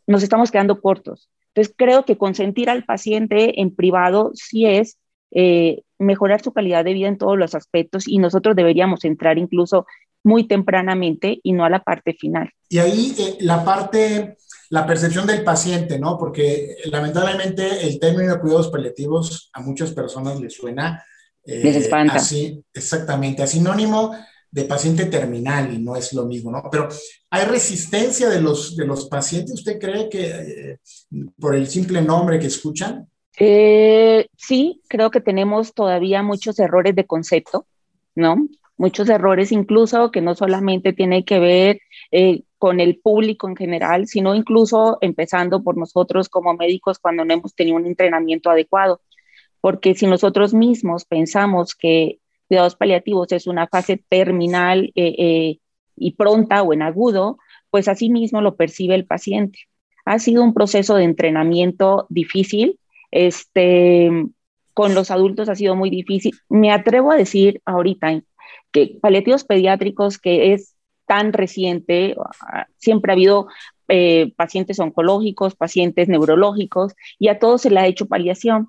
nos 0.07 0.23
estamos 0.23 0.51
quedando 0.51 0.81
cortos. 0.81 1.31
Entonces 1.49 1.75
creo 1.77 2.05
que 2.05 2.17
consentir 2.17 2.71
al 2.71 2.85
paciente 2.85 3.61
en 3.61 3.75
privado 3.75 4.33
sí 4.35 4.67
es 4.67 4.99
eh, 5.31 5.83
mejorar 5.99 6.43
su 6.43 6.53
calidad 6.53 6.85
de 6.85 6.95
vida 6.95 7.09
en 7.09 7.19
todos 7.19 7.39
los 7.39 7.55
aspectos 7.55 8.09
y 8.09 8.19
nosotros 8.19 8.57
deberíamos 8.57 9.05
entrar 9.05 9.39
incluso 9.39 9.87
muy 10.25 10.49
tempranamente 10.49 11.41
y 11.43 11.53
no 11.53 11.65
a 11.65 11.71
la 11.71 11.83
parte 11.83 12.15
final. 12.15 12.51
Y 12.69 12.79
ahí 12.79 13.15
eh, 13.19 13.37
la 13.41 13.65
parte 13.65 14.37
la 14.71 14.87
percepción 14.87 15.27
del 15.27 15.45
paciente, 15.45 15.99
¿no? 15.99 16.17
Porque 16.17 16.77
lamentablemente 16.87 17.87
el 17.87 17.99
término 17.99 18.35
de 18.35 18.41
cuidados 18.41 18.69
paliativos 18.69 19.51
a 19.53 19.61
muchas 19.61 19.93
personas 19.93 20.41
les 20.41 20.55
suena 20.55 21.05
eh, 21.45 21.91
así, 22.11 22.63
exactamente, 22.73 23.43
a 23.43 23.47
sinónimo 23.47 24.15
de 24.51 24.65
paciente 24.65 25.07
terminal 25.07 25.73
y 25.73 25.79
no 25.79 25.97
es 25.97 26.13
lo 26.13 26.25
mismo, 26.25 26.51
¿no? 26.51 26.63
Pero 26.71 26.89
hay 27.31 27.45
resistencia 27.45 28.29
de 28.29 28.41
los, 28.41 28.77
de 28.77 28.87
los 28.87 29.09
pacientes, 29.09 29.55
¿usted 29.55 29.79
cree 29.79 30.09
que 30.09 30.27
eh, 30.27 30.79
por 31.39 31.55
el 31.55 31.67
simple 31.67 32.03
nombre 32.03 32.39
que 32.39 32.47
escuchan? 32.47 33.09
Eh, 33.39 34.27
sí, 34.37 34.83
creo 34.89 35.11
que 35.11 35.21
tenemos 35.21 35.73
todavía 35.75 36.23
muchos 36.23 36.59
errores 36.59 36.95
de 36.95 37.07
concepto, 37.07 37.67
¿no? 38.15 38.49
Muchos 38.77 39.09
errores 39.09 39.51
incluso 39.51 40.11
que 40.11 40.21
no 40.21 40.35
solamente 40.35 40.93
tiene 40.93 41.25
que 41.25 41.39
ver 41.39 41.81
eh, 42.11 42.43
con 42.61 42.79
el 42.79 42.99
público 42.99 43.49
en 43.49 43.57
general, 43.57 44.07
sino 44.07 44.35
incluso 44.35 44.99
empezando 45.01 45.63
por 45.63 45.79
nosotros 45.79 46.29
como 46.29 46.53
médicos 46.53 46.99
cuando 46.99 47.25
no 47.25 47.33
hemos 47.33 47.55
tenido 47.55 47.79
un 47.79 47.87
entrenamiento 47.87 48.51
adecuado. 48.51 49.01
Porque 49.63 49.95
si 49.95 50.07
nosotros 50.07 50.53
mismos 50.53 51.07
pensamos 51.07 51.75
que 51.75 52.19
cuidados 52.49 52.77
paliativos 52.77 53.33
es 53.33 53.47
una 53.47 53.67
fase 53.67 54.05
terminal 54.11 54.93
eh, 54.95 55.15
eh, 55.19 55.59
y 55.97 56.13
pronta 56.17 56.63
o 56.63 56.75
en 56.75 56.83
agudo, 56.83 57.39
pues 57.71 57.89
así 57.89 58.11
mismo 58.11 58.43
lo 58.43 58.57
percibe 58.57 58.95
el 58.95 59.07
paciente. 59.07 59.61
Ha 60.05 60.19
sido 60.19 60.45
un 60.45 60.53
proceso 60.53 60.97
de 60.97 61.05
entrenamiento 61.05 62.07
difícil. 62.11 62.79
Este, 63.11 64.11
con 64.75 64.95
los 64.95 65.11
adultos 65.11 65.49
ha 65.49 65.55
sido 65.55 65.77
muy 65.77 65.89
difícil. 65.89 66.35
Me 66.51 66.73
atrevo 66.73 67.11
a 67.11 67.17
decir 67.17 67.63
ahorita 67.65 68.21
que 68.71 68.99
paliativos 69.01 69.45
pediátricos, 69.45 70.19
que 70.19 70.53
es 70.53 70.77
tan 71.11 71.33
reciente, 71.33 72.15
siempre 72.77 73.11
ha 73.11 73.15
habido 73.15 73.49
eh, 73.89 74.33
pacientes 74.37 74.79
oncológicos, 74.79 75.57
pacientes 75.57 76.07
neurológicos, 76.07 76.95
y 77.19 77.27
a 77.27 77.41
todos 77.41 77.63
se 77.63 77.71
le 77.71 77.81
ha 77.81 77.89
hecho 77.89 78.07
paliación. 78.07 78.69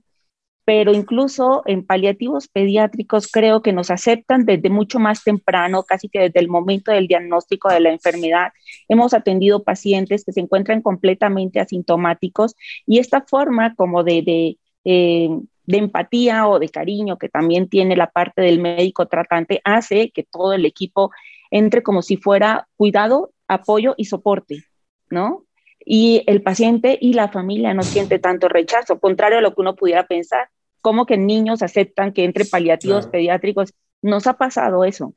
Pero 0.65 0.91
incluso 0.91 1.61
en 1.67 1.85
paliativos 1.85 2.47
pediátricos 2.47 3.27
creo 3.31 3.61
que 3.61 3.73
nos 3.73 3.91
aceptan 3.91 4.45
desde 4.45 4.71
mucho 4.71 4.97
más 4.97 5.23
temprano, 5.23 5.83
casi 5.83 6.09
que 6.09 6.21
desde 6.21 6.39
el 6.39 6.47
momento 6.47 6.91
del 6.91 7.07
diagnóstico 7.07 7.69
de 7.69 7.79
la 7.79 7.91
enfermedad. 7.91 8.53
Hemos 8.87 9.13
atendido 9.13 9.63
pacientes 9.63 10.25
que 10.25 10.31
se 10.31 10.39
encuentran 10.39 10.81
completamente 10.81 11.59
asintomáticos 11.59 12.55
y 12.87 12.97
esta 12.97 13.21
forma 13.21 13.75
como 13.75 14.03
de, 14.03 14.23
de 14.23 14.57
eh, 14.83 15.29
de 15.65 15.77
empatía 15.77 16.47
o 16.47 16.59
de 16.59 16.69
cariño 16.69 17.17
que 17.17 17.29
también 17.29 17.69
tiene 17.69 17.95
la 17.95 18.09
parte 18.09 18.41
del 18.41 18.59
médico 18.59 19.07
tratante 19.07 19.61
hace 19.63 20.11
que 20.11 20.23
todo 20.23 20.53
el 20.53 20.65
equipo 20.65 21.11
entre 21.51 21.83
como 21.83 22.01
si 22.01 22.17
fuera 22.17 22.67
cuidado, 22.77 23.31
apoyo 23.47 23.93
y 23.97 24.05
soporte, 24.05 24.63
¿no? 25.09 25.45
Y 25.85 26.23
el 26.27 26.41
paciente 26.41 26.97
y 26.99 27.13
la 27.13 27.29
familia 27.29 27.73
no 27.73 27.83
siente 27.83 28.19
tanto 28.19 28.47
rechazo, 28.47 28.99
contrario 28.99 29.39
a 29.39 29.41
lo 29.41 29.53
que 29.53 29.61
uno 29.61 29.75
pudiera 29.75 30.07
pensar, 30.07 30.49
como 30.79 31.05
que 31.05 31.17
niños 31.17 31.61
aceptan 31.61 32.13
que 32.13 32.23
entre 32.23 32.45
paliativos 32.45 33.07
pediátricos. 33.07 33.73
Nos 34.01 34.25
ha 34.27 34.33
pasado 34.33 34.83
eso. 34.83 35.13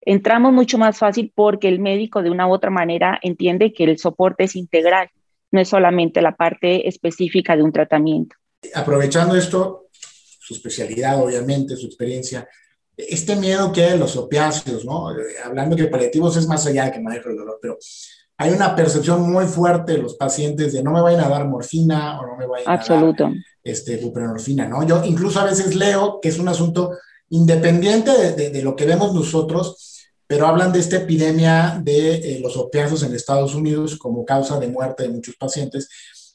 Entramos 0.00 0.52
mucho 0.52 0.78
más 0.78 0.98
fácil 0.98 1.32
porque 1.34 1.68
el 1.68 1.78
médico 1.78 2.22
de 2.22 2.30
una 2.30 2.48
u 2.48 2.52
otra 2.52 2.70
manera 2.70 3.18
entiende 3.22 3.72
que 3.72 3.84
el 3.84 3.98
soporte 3.98 4.44
es 4.44 4.56
integral, 4.56 5.10
no 5.50 5.60
es 5.60 5.68
solamente 5.68 6.22
la 6.22 6.34
parte 6.34 6.88
específica 6.88 7.56
de 7.56 7.62
un 7.62 7.72
tratamiento. 7.72 8.36
Aprovechando 8.74 9.36
esto, 9.36 9.88
su 9.92 10.54
especialidad, 10.54 11.22
obviamente, 11.22 11.76
su 11.76 11.86
experiencia, 11.86 12.48
este 12.96 13.36
miedo 13.36 13.72
que 13.72 13.84
hay 13.84 13.98
los 13.98 14.16
opiáceos, 14.16 14.84
¿no? 14.84 15.08
Hablando 15.44 15.76
que 15.76 15.86
paliativos 15.86 16.36
es 16.36 16.46
más 16.46 16.66
allá 16.66 16.86
de 16.86 16.92
que 16.92 17.00
manejo 17.00 17.30
el 17.30 17.36
dolor, 17.36 17.58
pero 17.60 17.78
hay 18.38 18.52
una 18.52 18.74
percepción 18.74 19.30
muy 19.30 19.46
fuerte 19.46 19.92
de 19.92 19.98
los 19.98 20.14
pacientes 20.14 20.72
de 20.72 20.82
no 20.82 20.92
me 20.92 21.00
vayan 21.00 21.20
a 21.20 21.28
dar 21.28 21.46
morfina 21.46 22.20
o 22.20 22.26
no 22.26 22.36
me 22.36 22.46
vayan 22.46 22.68
a 22.68 22.76
dar 22.76 23.32
este, 23.62 23.96
buprenorfina, 23.98 24.68
¿no? 24.68 24.86
Yo 24.86 25.04
incluso 25.04 25.40
a 25.40 25.44
veces 25.44 25.76
leo 25.76 26.18
que 26.20 26.28
es 26.28 26.38
un 26.38 26.48
asunto 26.48 26.90
independiente 27.30 28.10
de, 28.32 28.62
lo 28.62 28.76
que 28.76 28.84
vemos 28.84 29.14
nosotros, 29.14 30.10
pero 30.26 30.46
hablan 30.46 30.72
de 30.72 30.80
esta 30.80 30.96
epidemia 30.96 31.80
de 31.82 32.14
eh, 32.14 32.40
los 32.40 32.56
opiáceos 32.56 33.02
en 33.02 33.14
Estados 33.14 33.54
Unidos 33.54 33.96
como 33.96 34.24
causa 34.24 34.58
de 34.58 34.68
muerte 34.68 35.04
de 35.04 35.10
muchos 35.10 35.36
pacientes. 35.36 35.88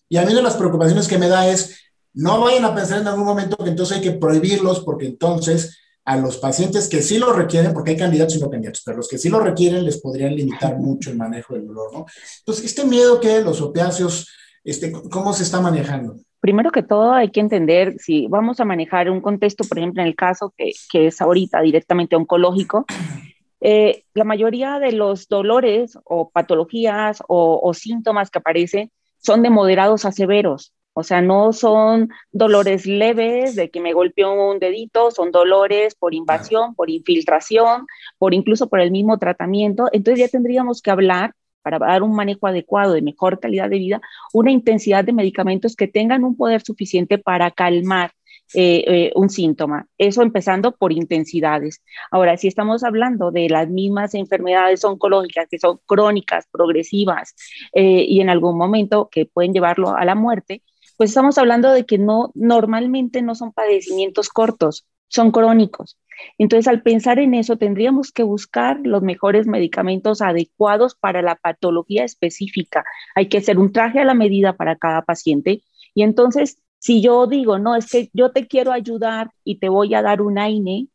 Y 0.09 0.17
a 0.17 0.25
mí 0.25 0.33
de 0.33 0.41
las 0.41 0.55
preocupaciones 0.55 1.07
que 1.07 1.17
me 1.17 1.27
da 1.27 1.47
es, 1.47 1.75
no 2.13 2.41
vayan 2.41 2.65
a 2.65 2.73
pensar 2.73 3.01
en 3.01 3.07
algún 3.07 3.25
momento 3.25 3.57
que 3.57 3.69
entonces 3.69 3.97
hay 3.97 4.03
que 4.03 4.13
prohibirlos 4.13 4.79
porque 4.79 5.05
entonces 5.05 5.77
a 6.07 6.15
los 6.15 6.37
pacientes 6.37 6.87
que 6.87 7.01
sí 7.01 7.17
lo 7.17 7.33
requieren, 7.33 7.73
porque 7.73 7.91
hay 7.91 7.97
candidatos 7.97 8.37
y 8.37 8.39
no 8.39 8.49
candidatos, 8.49 8.81
pero 8.85 8.95
los 8.95 9.09
que 9.09 9.17
sí 9.17 9.27
lo 9.27 9.41
requieren 9.41 9.83
les 9.83 9.99
podrían 9.99 10.33
limitar 10.33 10.77
mucho 10.77 11.09
el 11.09 11.17
manejo 11.17 11.53
del 11.53 11.67
dolor, 11.67 11.91
¿no? 11.91 12.05
Entonces, 12.39 12.63
este 12.63 12.85
miedo 12.85 13.19
que 13.19 13.41
los 13.41 13.59
opiáceos, 13.59 14.33
este, 14.63 14.89
¿cómo 15.11 15.33
se 15.33 15.43
está 15.43 15.59
manejando? 15.59 16.15
Primero 16.39 16.71
que 16.71 16.81
todo 16.81 17.11
hay 17.11 17.29
que 17.29 17.41
entender 17.41 17.95
si 17.99 18.27
vamos 18.27 18.61
a 18.61 18.65
manejar 18.65 19.09
un 19.09 19.19
contexto, 19.19 19.65
por 19.65 19.79
ejemplo, 19.79 20.01
en 20.01 20.07
el 20.07 20.15
caso 20.15 20.53
que, 20.55 20.71
que 20.89 21.07
es 21.07 21.19
ahorita 21.19 21.59
directamente 21.59 22.15
oncológico, 22.15 22.85
eh, 23.59 24.05
la 24.13 24.23
mayoría 24.23 24.79
de 24.79 24.93
los 24.93 25.27
dolores 25.27 25.99
o 26.05 26.29
patologías 26.29 27.21
o, 27.27 27.59
o 27.61 27.73
síntomas 27.73 28.29
que 28.29 28.39
aparecen 28.39 28.91
son 29.17 29.41
de 29.43 29.49
moderados 29.49 30.05
a 30.05 30.13
severos. 30.13 30.71
O 30.99 31.03
sea, 31.03 31.21
no 31.21 31.53
son 31.53 32.09
dolores 32.31 32.87
leves 32.87 33.55
de 33.55 33.69
que 33.69 33.79
me 33.79 33.93
golpeó 33.93 34.33
un 34.33 34.57
dedito, 34.57 35.11
son 35.11 35.31
dolores 35.31 35.93
por 35.93 36.15
invasión, 36.15 36.73
por 36.73 36.89
infiltración, 36.89 37.85
por 38.17 38.33
incluso 38.33 38.67
por 38.67 38.79
el 38.79 38.89
mismo 38.89 39.19
tratamiento. 39.19 39.89
Entonces 39.91 40.21
ya 40.21 40.27
tendríamos 40.27 40.81
que 40.81 40.89
hablar 40.89 41.35
para 41.61 41.77
dar 41.77 42.01
un 42.01 42.15
manejo 42.15 42.47
adecuado 42.47 42.93
de 42.93 43.03
mejor 43.03 43.39
calidad 43.39 43.69
de 43.69 43.77
vida, 43.77 44.01
una 44.33 44.49
intensidad 44.49 45.03
de 45.05 45.13
medicamentos 45.13 45.75
que 45.75 45.87
tengan 45.87 46.23
un 46.23 46.35
poder 46.35 46.63
suficiente 46.63 47.19
para 47.19 47.51
calmar 47.51 48.09
eh, 48.55 48.83
eh, 48.87 49.11
un 49.13 49.29
síntoma. 49.29 49.85
Eso 49.99 50.23
empezando 50.23 50.71
por 50.71 50.93
intensidades. 50.93 51.83
Ahora, 52.09 52.37
si 52.37 52.47
estamos 52.47 52.83
hablando 52.83 53.29
de 53.29 53.49
las 53.49 53.69
mismas 53.69 54.15
enfermedades 54.15 54.83
oncológicas 54.83 55.47
que 55.47 55.59
son 55.59 55.79
crónicas, 55.85 56.47
progresivas 56.51 57.35
eh, 57.73 58.03
y 58.07 58.19
en 58.19 58.31
algún 58.31 58.57
momento 58.57 59.09
que 59.11 59.27
pueden 59.27 59.53
llevarlo 59.53 59.95
a 59.95 60.03
la 60.03 60.15
muerte, 60.15 60.63
pues 60.95 61.11
estamos 61.11 61.37
hablando 61.37 61.71
de 61.71 61.85
que 61.85 61.97
no, 61.97 62.31
normalmente 62.33 63.21
no 63.21 63.35
son 63.35 63.51
padecimientos 63.51 64.29
cortos, 64.29 64.85
son 65.07 65.31
crónicos. 65.31 65.97
Entonces, 66.37 66.67
al 66.67 66.81
pensar 66.81 67.19
en 67.19 67.33
eso, 67.33 67.57
tendríamos 67.57 68.11
que 68.11 68.23
buscar 68.23 68.79
los 68.83 69.01
mejores 69.01 69.47
medicamentos 69.47 70.21
adecuados 70.21 70.95
para 70.95 71.21
la 71.21 71.35
patología 71.35 72.03
específica. 72.03 72.83
Hay 73.15 73.29
que 73.29 73.37
hacer 73.37 73.59
un 73.59 73.71
traje 73.71 73.99
a 73.99 74.05
la 74.05 74.13
medida 74.13 74.53
para 74.53 74.77
cada 74.77 75.03
paciente. 75.03 75.61
Y 75.93 76.03
entonces, 76.03 76.57
si 76.79 77.01
yo 77.01 77.27
digo, 77.27 77.59
no, 77.59 77.75
es 77.75 77.89
que 77.89 78.09
yo 78.13 78.31
te 78.31 78.47
quiero 78.47 78.71
ayudar 78.71 79.31
y 79.43 79.59
te 79.59 79.69
voy 79.69 79.93
a 79.93 80.01
dar 80.01 80.21
un 80.21 80.37
AINE, 80.37 80.87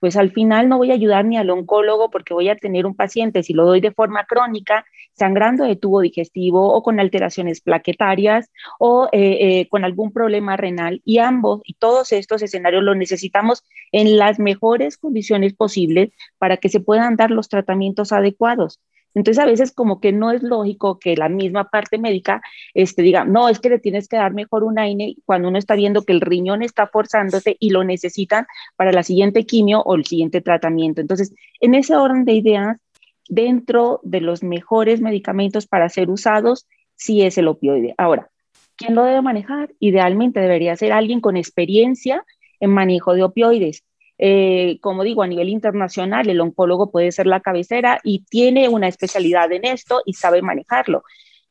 pues 0.00 0.16
al 0.16 0.32
final 0.32 0.68
no 0.68 0.78
voy 0.78 0.90
a 0.90 0.94
ayudar 0.94 1.24
ni 1.24 1.36
al 1.36 1.50
oncólogo 1.50 2.10
porque 2.10 2.34
voy 2.34 2.48
a 2.48 2.56
tener 2.56 2.86
un 2.86 2.96
paciente, 2.96 3.42
si 3.42 3.52
lo 3.52 3.66
doy 3.66 3.80
de 3.80 3.92
forma 3.92 4.24
crónica, 4.24 4.84
sangrando 5.12 5.64
de 5.64 5.76
tubo 5.76 6.00
digestivo 6.00 6.72
o 6.74 6.82
con 6.82 6.98
alteraciones 6.98 7.60
plaquetarias 7.60 8.50
o 8.78 9.08
eh, 9.12 9.60
eh, 9.60 9.68
con 9.68 9.84
algún 9.84 10.12
problema 10.12 10.56
renal. 10.56 11.02
Y 11.04 11.18
ambos 11.18 11.60
y 11.64 11.74
todos 11.74 12.12
estos 12.12 12.42
escenarios 12.42 12.82
los 12.82 12.96
necesitamos 12.96 13.62
en 13.92 14.16
las 14.16 14.38
mejores 14.38 14.96
condiciones 14.96 15.54
posibles 15.54 16.10
para 16.38 16.56
que 16.56 16.70
se 16.70 16.80
puedan 16.80 17.16
dar 17.16 17.30
los 17.30 17.48
tratamientos 17.48 18.12
adecuados. 18.12 18.80
Entonces 19.14 19.42
a 19.42 19.46
veces 19.46 19.72
como 19.72 20.00
que 20.00 20.12
no 20.12 20.30
es 20.30 20.42
lógico 20.42 20.98
que 20.98 21.16
la 21.16 21.28
misma 21.28 21.68
parte 21.68 21.98
médica 21.98 22.42
este, 22.74 23.02
diga, 23.02 23.24
no, 23.24 23.48
es 23.48 23.58
que 23.58 23.70
le 23.70 23.78
tienes 23.78 24.08
que 24.08 24.16
dar 24.16 24.32
mejor 24.32 24.64
un 24.64 24.78
AINE 24.78 25.16
cuando 25.24 25.48
uno 25.48 25.58
está 25.58 25.74
viendo 25.74 26.02
que 26.02 26.12
el 26.12 26.20
riñón 26.20 26.62
está 26.62 26.86
forzándose 26.86 27.56
y 27.58 27.70
lo 27.70 27.84
necesitan 27.84 28.46
para 28.76 28.92
la 28.92 29.02
siguiente 29.02 29.44
quimio 29.44 29.80
o 29.82 29.94
el 29.94 30.04
siguiente 30.04 30.40
tratamiento. 30.40 31.00
Entonces, 31.00 31.34
en 31.60 31.74
ese 31.74 31.96
orden 31.96 32.24
de 32.24 32.34
ideas, 32.34 32.76
dentro 33.28 34.00
de 34.02 34.20
los 34.20 34.42
mejores 34.42 35.00
medicamentos 35.00 35.66
para 35.66 35.88
ser 35.88 36.10
usados, 36.10 36.66
sí 36.96 37.22
es 37.22 37.38
el 37.38 37.48
opioide. 37.48 37.94
Ahora, 37.96 38.30
¿quién 38.76 38.94
lo 38.94 39.04
debe 39.04 39.22
manejar? 39.22 39.70
Idealmente 39.78 40.40
debería 40.40 40.76
ser 40.76 40.92
alguien 40.92 41.20
con 41.20 41.36
experiencia 41.36 42.24
en 42.60 42.70
manejo 42.70 43.14
de 43.14 43.22
opioides. 43.22 43.84
Eh, 44.22 44.78
como 44.82 45.02
digo, 45.02 45.22
a 45.22 45.26
nivel 45.26 45.48
internacional, 45.48 46.28
el 46.28 46.42
oncólogo 46.42 46.90
puede 46.90 47.10
ser 47.10 47.26
la 47.26 47.40
cabecera 47.40 48.00
y 48.04 48.22
tiene 48.24 48.68
una 48.68 48.86
especialidad 48.86 49.50
en 49.50 49.64
esto 49.64 50.02
y 50.04 50.12
sabe 50.12 50.42
manejarlo. 50.42 51.04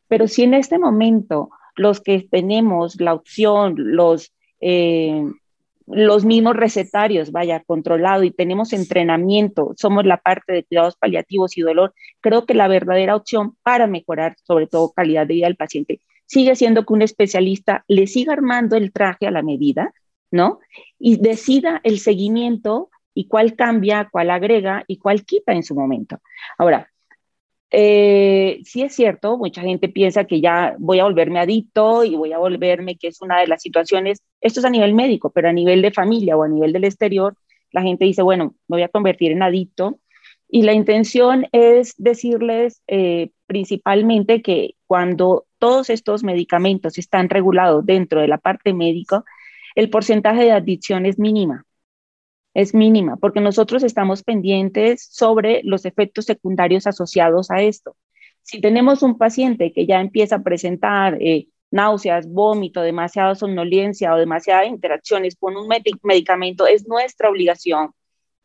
Pero 0.08 0.28
si 0.28 0.44
en 0.44 0.54
este 0.54 0.78
momento 0.78 1.50
los 1.76 2.00
que 2.00 2.28
tenemos 2.30 3.02
la 3.02 3.16
opción, 3.16 3.74
los, 3.76 4.32
eh, 4.62 5.24
los 5.88 6.26
mismos 6.26 6.56
recetarios, 6.56 7.32
vaya, 7.32 7.64
controlado 7.66 8.24
y 8.24 8.30
tenemos 8.30 8.72
entrenamiento, 8.72 9.74
somos 9.76 10.06
la 10.06 10.18
parte 10.18 10.54
de 10.54 10.64
cuidados 10.64 10.96
paliativos 10.96 11.58
y 11.58 11.62
dolor, 11.62 11.96
creo 12.22 12.46
que 12.46 12.54
la 12.54 12.68
verdadera 12.68 13.16
opción 13.16 13.56
para 13.64 13.88
mejorar 13.88 14.36
sobre 14.44 14.68
todo 14.68 14.92
calidad 14.92 15.26
de 15.26 15.34
vida 15.34 15.48
del 15.48 15.56
paciente 15.56 16.02
sigue 16.28 16.56
siendo 16.56 16.86
que 16.86 16.94
un 16.94 17.02
especialista 17.02 17.84
le 17.88 18.06
siga 18.06 18.34
armando 18.34 18.76
el 18.76 18.92
traje 18.92 19.26
a 19.26 19.32
la 19.32 19.42
medida, 19.42 19.92
¿no? 20.32 20.60
Y 20.98 21.18
decida 21.18 21.82
el 21.84 22.00
seguimiento 22.00 22.90
y 23.14 23.28
cuál 23.28 23.56
cambia, 23.56 24.08
cuál 24.12 24.30
agrega 24.32 24.84
y 24.88 24.98
cuál 24.98 25.26
quita 25.26 25.54
en 25.54 25.64
su 25.64 25.76
momento. 25.76 26.20
Ahora, 26.58 26.90
eh, 27.72 28.62
sí 28.64 28.82
es 28.82 28.96
cierto, 28.96 29.38
mucha 29.38 29.62
gente 29.62 29.90
piensa 29.90 30.26
que 30.26 30.42
ya 30.42 30.76
voy 30.80 31.00
a 31.00 31.04
volverme 31.04 31.40
adicto 31.40 32.04
y 32.04 32.16
voy 32.16 32.34
a 32.34 32.40
volverme, 32.40 32.98
que 32.98 33.08
es 33.08 33.22
una 33.22 33.40
de 33.40 33.48
las 33.48 33.62
situaciones, 33.62 34.22
esto 34.42 34.60
es 34.60 34.66
a 34.66 34.70
nivel 34.72 34.94
médico, 34.94 35.32
pero 35.32 35.50
a 35.50 35.54
nivel 35.54 35.82
de 35.82 35.92
familia 35.92 36.36
o 36.36 36.44
a 36.44 36.48
nivel 36.48 36.74
del 36.74 36.86
exterior, 36.86 37.36
la 37.72 37.82
gente 37.84 38.06
dice, 38.06 38.24
bueno, 38.24 38.56
me 38.68 38.78
voy 38.78 38.84
a 38.84 38.90
convertir 38.90 39.32
en 39.32 39.44
adicto. 39.44 40.00
Y 40.52 40.64
la 40.64 40.74
intención 40.74 41.48
es 41.52 41.94
decirles 41.98 42.82
eh, 42.88 43.30
principalmente 43.46 44.42
que 44.42 44.76
cuando 44.88 45.46
todos 45.60 45.92
estos 45.92 46.24
medicamentos 46.24 46.98
están 46.98 47.30
regulados 47.30 47.86
dentro 47.86 48.22
de 48.22 48.28
la 48.28 48.40
parte 48.40 48.74
médica, 48.74 49.24
el 49.80 49.90
porcentaje 49.90 50.44
de 50.44 50.52
adicción 50.52 51.06
es 51.06 51.18
mínima. 51.18 51.66
Es 52.54 52.74
mínima, 52.74 53.16
porque 53.16 53.40
nosotros 53.40 53.82
estamos 53.84 54.24
pendientes 54.24 55.08
sobre 55.10 55.62
los 55.64 55.86
efectos 55.86 56.26
secundarios 56.26 56.86
asociados 56.86 57.50
a 57.50 57.62
esto. 57.62 57.96
Si 58.42 58.60
tenemos 58.60 59.04
un 59.04 59.18
paciente 59.18 59.72
que 59.72 59.86
ya 59.86 60.02
empieza 60.02 60.36
a 60.36 60.44
presentar 60.44 61.18
eh, 61.22 61.48
náuseas, 61.72 62.28
vómito, 62.30 62.82
demasiada 62.82 63.36
somnolencia 63.36 64.14
o 64.14 64.18
demasiadas 64.18 64.68
interacciones 64.68 65.38
con 65.40 65.56
un 65.56 65.70
medicamento, 66.04 66.68
es 66.68 66.86
nuestra 66.86 67.30
obligación 67.30 67.92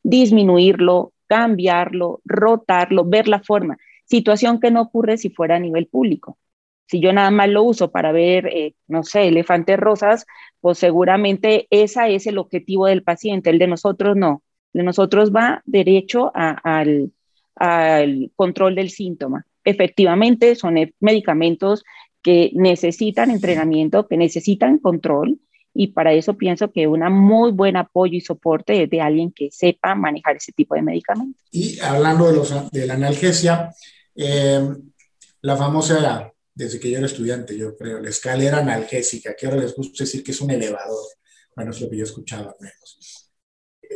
disminuirlo, 0.05 1.15
cambiarlo, 1.27 2.21
rotarlo, 2.25 3.05
ver 3.05 3.27
la 3.27 3.41
forma. 3.41 3.77
Situación 4.05 4.61
que 4.61 4.71
no 4.71 4.83
ocurre 4.83 5.17
si 5.19 5.31
fuera 5.31 5.57
a 5.57 5.59
nivel 5.59 5.89
público. 5.89 6.39
Si 6.87 7.01
yo 7.01 7.13
nada 7.13 7.31
más 7.31 7.49
lo 7.49 7.63
uso 7.63 7.91
para 7.91 8.13
ver, 8.13 8.47
eh, 8.47 8.75
no 8.89 9.03
sé, 9.03 9.29
elefantes 9.29 9.79
rosas, 9.79 10.27
pues 10.61 10.79
seguramente 10.79 11.67
ese 11.71 12.15
es 12.15 12.27
el 12.27 12.39
objetivo 12.39 12.87
del 12.87 13.03
paciente, 13.03 13.51
el 13.51 13.59
de 13.59 13.67
nosotros 13.67 14.17
no. 14.17 14.43
El 14.73 14.81
de 14.81 14.85
nosotros 14.85 15.33
va 15.33 15.63
derecho 15.65 16.31
al, 16.35 17.13
al 17.57 18.31
control 18.37 18.75
del 18.75 18.91
síntoma. 18.91 19.47
Efectivamente, 19.65 20.55
son 20.57 20.77
e, 20.79 20.95
medicamentos 21.01 21.85
que 22.23 22.51
necesitan 22.55 23.31
entrenamiento, 23.31 24.07
que 24.07 24.17
necesitan 24.17 24.79
control, 24.79 25.39
y 25.75 25.89
para 25.89 26.13
eso 26.13 26.35
pienso 26.35 26.71
que 26.71 26.87
un 26.87 27.01
muy 27.13 27.51
buen 27.51 27.77
apoyo 27.77 28.17
y 28.17 28.21
soporte 28.21 28.85
es 28.85 28.91
de 28.91 29.01
alguien 29.01 29.33
que 29.33 29.51
sepa 29.51 29.97
manejar 29.97 30.37
ese 30.37 30.53
tipo 30.53 30.77
de 30.77 30.83
medicamentos. 30.83 31.43
Y 31.51 31.81
hablando 31.81 32.29
de, 32.29 32.37
los, 32.37 32.71
de 32.71 32.87
la 32.87 32.95
analgesia, 32.95 33.75
eh, 34.15 34.61
la 35.43 35.57
famosa 35.57 36.33
desde 36.55 36.79
que 36.79 36.91
yo 36.91 36.99
era 36.99 37.07
estudiante, 37.07 37.57
yo 37.57 37.77
creo, 37.77 38.01
la 38.01 38.09
escalera 38.09 38.59
analgésica, 38.59 39.35
que 39.37 39.47
ahora 39.47 39.61
les 39.61 39.75
gusta 39.75 40.05
decir 40.05 40.23
que 40.23 40.31
es 40.31 40.41
un 40.41 40.51
elevador. 40.51 41.07
Bueno, 41.57 41.71
es 41.73 41.81
lo 41.81 41.91
que 41.91 41.97
yo 41.97 42.05
escuchaba 42.05 42.51
al 42.51 42.57
menos. 42.61 43.31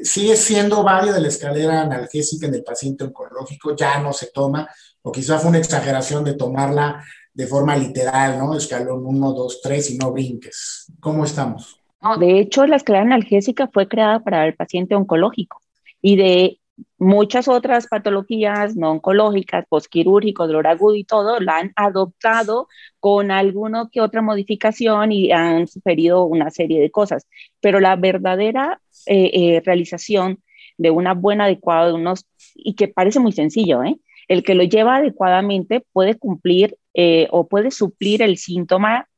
Sigue 0.02 0.36
siendo 0.36 0.82
válida 0.82 1.18
la 1.18 1.28
escalera 1.28 1.82
analgésica 1.82 2.46
en 2.46 2.54
el 2.54 2.64
paciente 2.64 3.04
oncológico, 3.04 3.74
ya 3.74 3.98
no 4.00 4.12
se 4.12 4.30
toma, 4.32 4.68
o 5.02 5.12
quizá 5.12 5.38
fue 5.38 5.50
una 5.50 5.58
exageración 5.58 6.24
de 6.24 6.34
tomarla 6.34 7.04
de 7.32 7.46
forma 7.46 7.76
literal, 7.76 8.38
¿no? 8.38 8.56
Escalón 8.56 9.04
1, 9.04 9.32
2, 9.32 9.60
3 9.62 9.90
y 9.90 9.98
no 9.98 10.12
brinques. 10.12 10.86
¿Cómo 11.00 11.24
estamos? 11.24 11.80
No, 12.02 12.16
de 12.16 12.40
hecho, 12.40 12.66
la 12.66 12.76
escalera 12.76 13.04
analgésica 13.04 13.68
fue 13.72 13.88
creada 13.88 14.20
para 14.20 14.46
el 14.46 14.54
paciente 14.54 14.94
oncológico 14.94 15.60
y 16.00 16.16
de 16.16 16.60
muchas 16.98 17.48
otras 17.48 17.86
patologías 17.86 18.76
no 18.76 18.92
oncológicas, 18.92 19.66
posquirúrgico, 19.68 20.46
dolor 20.46 20.66
agudo 20.66 20.96
y 20.96 21.04
todo, 21.04 21.40
la 21.40 21.58
han 21.58 21.72
adoptado 21.76 22.68
con 23.00 23.30
alguna 23.30 23.88
que 23.90 24.00
otra 24.00 24.22
modificación 24.22 25.12
y 25.12 25.32
han 25.32 25.66
sugerido 25.68 26.24
una 26.24 26.50
serie 26.50 26.80
de 26.80 26.90
cosas. 26.90 27.26
Pero 27.60 27.80
la 27.80 27.96
verdadera 27.96 28.80
eh, 29.06 29.30
eh, 29.32 29.62
realización 29.64 30.42
de 30.76 30.90
una 30.90 31.14
buena 31.14 31.44
adecuada, 31.44 31.88
de 31.88 31.94
unos, 31.94 32.26
y 32.54 32.74
que 32.74 32.88
parece 32.88 33.20
muy 33.20 33.32
sencillo, 33.32 33.82
¿eh? 33.82 33.98
El 34.28 34.42
que 34.42 34.54
lo 34.54 34.62
lleva 34.62 34.96
adecuadamente 34.96 35.84
puede 35.92 36.16
cumplir 36.16 36.76
o 37.30 37.46
puede 37.46 37.70
suplir 37.70 38.22
el 38.22 38.36
síntoma, 38.36 39.08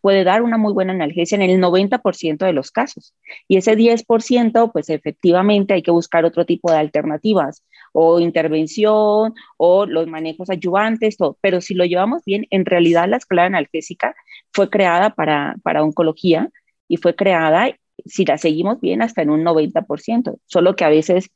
puede 0.00 0.24
dar 0.24 0.42
una 0.42 0.58
muy 0.58 0.72
buena 0.72 0.92
analgesia 0.92 1.36
en 1.36 1.42
el 1.42 1.60
90% 1.60 2.44
de 2.44 2.52
los 2.52 2.70
casos. 2.70 3.14
Y 3.48 3.56
ese 3.56 3.76
10%, 3.76 4.72
pues 4.72 4.90
efectivamente 4.90 5.74
hay 5.74 5.82
que 5.82 5.90
buscar 5.90 6.24
otro 6.24 6.44
tipo 6.46 6.70
de 6.70 6.78
alternativas 6.78 7.64
o 7.92 8.20
intervención 8.20 9.34
o 9.56 9.86
los 9.86 10.06
manejos 10.06 10.50
ayudantes, 10.50 11.16
todo. 11.16 11.36
Pero 11.40 11.60
si 11.60 11.74
lo 11.74 11.84
llevamos 11.84 12.22
bien, 12.24 12.46
en 12.50 12.64
realidad 12.64 13.08
la 13.08 13.16
escala 13.16 13.44
analgésica 13.44 14.14
fue 14.52 14.70
creada 14.70 15.10
para, 15.10 15.56
para 15.62 15.82
oncología 15.82 16.50
y 16.88 16.96
fue 16.96 17.14
creada, 17.14 17.70
si 18.06 18.24
la 18.24 18.38
seguimos 18.38 18.80
bien, 18.80 19.02
hasta 19.02 19.22
en 19.22 19.30
un 19.30 19.44
90%. 19.44 20.38
Solo 20.46 20.76
que 20.76 20.84
a 20.84 20.88
veces 20.88 21.30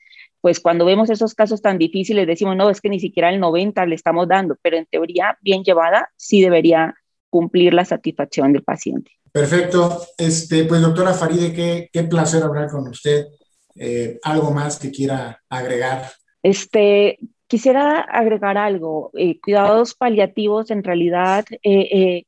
pues 0.45 0.61
cuando 0.61 0.85
vemos 0.85 1.09
esos 1.09 1.35
casos 1.35 1.63
tan 1.63 1.79
difíciles 1.79 2.27
decimos, 2.27 2.55
no, 2.55 2.69
es 2.69 2.83
que 2.83 2.91
ni 2.91 3.01
siquiera 3.01 3.31
el 3.31 3.41
90 3.41 3.87
le 3.87 3.95
estamos 3.95 4.29
dando, 4.29 4.59
pero 4.61 4.77
en 4.77 4.85
teoría 4.85 5.39
bien 5.41 5.65
llevada 5.65 6.11
sí 6.19 6.43
debería 6.43 6.95
cumplir 7.35 7.75
la 7.75 7.85
satisfacción 7.85 8.53
del 8.53 8.63
paciente. 8.63 9.11
Perfecto. 9.33 10.07
Este, 10.17 10.67
pues 10.67 10.81
doctora 10.81 11.13
Faride, 11.13 11.53
qué, 11.53 11.91
qué 11.93 12.05
placer 12.05 12.45
hablar 12.45 12.71
con 12.71 12.87
usted. 12.87 13.27
Eh, 13.75 14.21
¿Algo 14.23 14.53
más 14.53 14.79
que 14.79 14.93
quiera 14.93 15.43
agregar? 15.49 16.13
Este, 16.45 17.19
quisiera 17.49 18.03
agregar 18.03 18.57
algo. 18.57 19.11
Eh, 19.15 19.41
cuidados 19.41 19.97
paliativos 19.97 20.71
en 20.71 20.85
realidad 20.85 21.45
eh, 21.65 22.23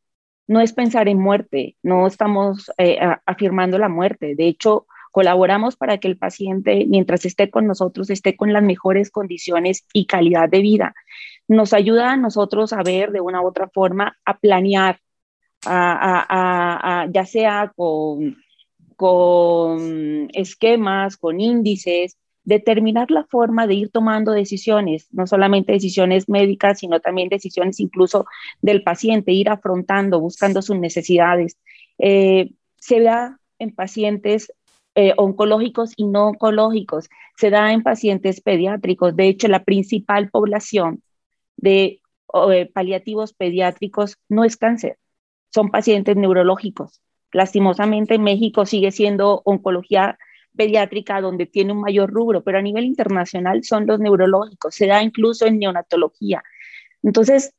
no 0.49 0.61
es 0.61 0.73
pensar 0.73 1.07
en 1.09 1.21
muerte, 1.21 1.77
no 1.85 2.09
estamos 2.09 2.69
afirmando 3.27 3.79
la 3.79 3.89
muerte. 3.89 4.35
De 4.35 4.49
hecho, 4.49 4.87
Colaboramos 5.17 5.77
para 5.77 5.97
que 5.97 6.09
el 6.09 6.19
paciente, 6.19 6.85
mientras 6.87 7.25
esté 7.25 7.49
con 7.49 7.67
nosotros, 7.67 8.11
esté 8.11 8.37
con 8.37 8.53
las 8.53 8.63
mejores 8.63 9.11
condiciones 9.11 9.87
y 9.95 10.05
calidad 10.05 10.47
de 10.47 10.61
vida. 10.61 10.95
Nos 11.49 11.73
ayuda 11.73 12.13
a 12.13 12.17
nosotros 12.17 12.73
a 12.73 12.83
ver 12.83 13.13
de 13.13 13.21
una 13.21 13.41
u 13.43 13.47
otra 13.47 13.69
forma, 13.69 14.17
a 14.25 14.39
planear, 14.39 15.01
ya 15.65 17.25
sea 17.27 17.73
con, 17.75 18.37
con 18.97 20.29
esquemas, 20.33 21.17
con 21.17 21.41
índices, 21.41 22.17
determinar 22.47 23.11
la 23.11 23.25
forma 23.25 23.67
de 23.67 23.75
ir 23.75 23.91
tomando 23.91 24.31
decisiones, 24.33 25.09
no 25.13 25.27
solamente 25.27 25.73
decisiones 25.73 26.29
médicas, 26.29 26.79
sino 26.79 27.01
también 27.01 27.29
decisiones 27.29 27.81
incluso 27.81 28.25
del 28.63 28.83
paciente, 28.85 29.33
ir 29.33 29.51
afrontando, 29.51 30.21
buscando 30.21 30.63
sus 30.63 30.79
necesidades. 30.79 31.59
Eh, 31.99 32.53
se 32.77 33.01
da 33.01 33.41
en 33.59 33.75
pacientes 33.75 34.53
eh, 34.95 35.13
oncológicos 35.17 35.93
y 35.97 36.05
no 36.07 36.29
oncológicos. 36.29 37.09
Se 37.37 37.51
da 37.51 37.73
en 37.73 37.83
pacientes 37.83 38.41
pediátricos. 38.41 39.17
De 39.17 39.27
hecho, 39.27 39.49
la 39.49 39.65
principal 39.65 40.31
población 40.31 41.03
de 41.57 42.01
eh, 42.51 42.71
paliativos 42.73 43.33
pediátricos 43.33 44.19
no 44.29 44.45
es 44.45 44.57
cáncer, 44.57 44.99
son 45.53 45.71
pacientes 45.71 46.17
neurológicos. 46.17 47.01
Lastimosamente 47.33 48.15
en 48.15 48.23
México 48.23 48.67
sigue 48.67 48.91
siendo 48.93 49.43
oncología 49.45 50.19
pediátrica 50.57 51.21
donde 51.21 51.47
tiene 51.47 51.73
un 51.73 51.81
mayor 51.81 52.11
rubro, 52.11 52.43
pero 52.43 52.59
a 52.59 52.63
nivel 52.63 52.85
internacional 52.85 53.63
son 53.65 53.87
los 53.87 54.01
neurológicos, 54.01 54.75
se 54.75 54.87
da 54.87 55.03
incluso 55.03 55.47
en 55.47 55.59
neonatología. 55.59 56.43
Entonces, 57.03 57.55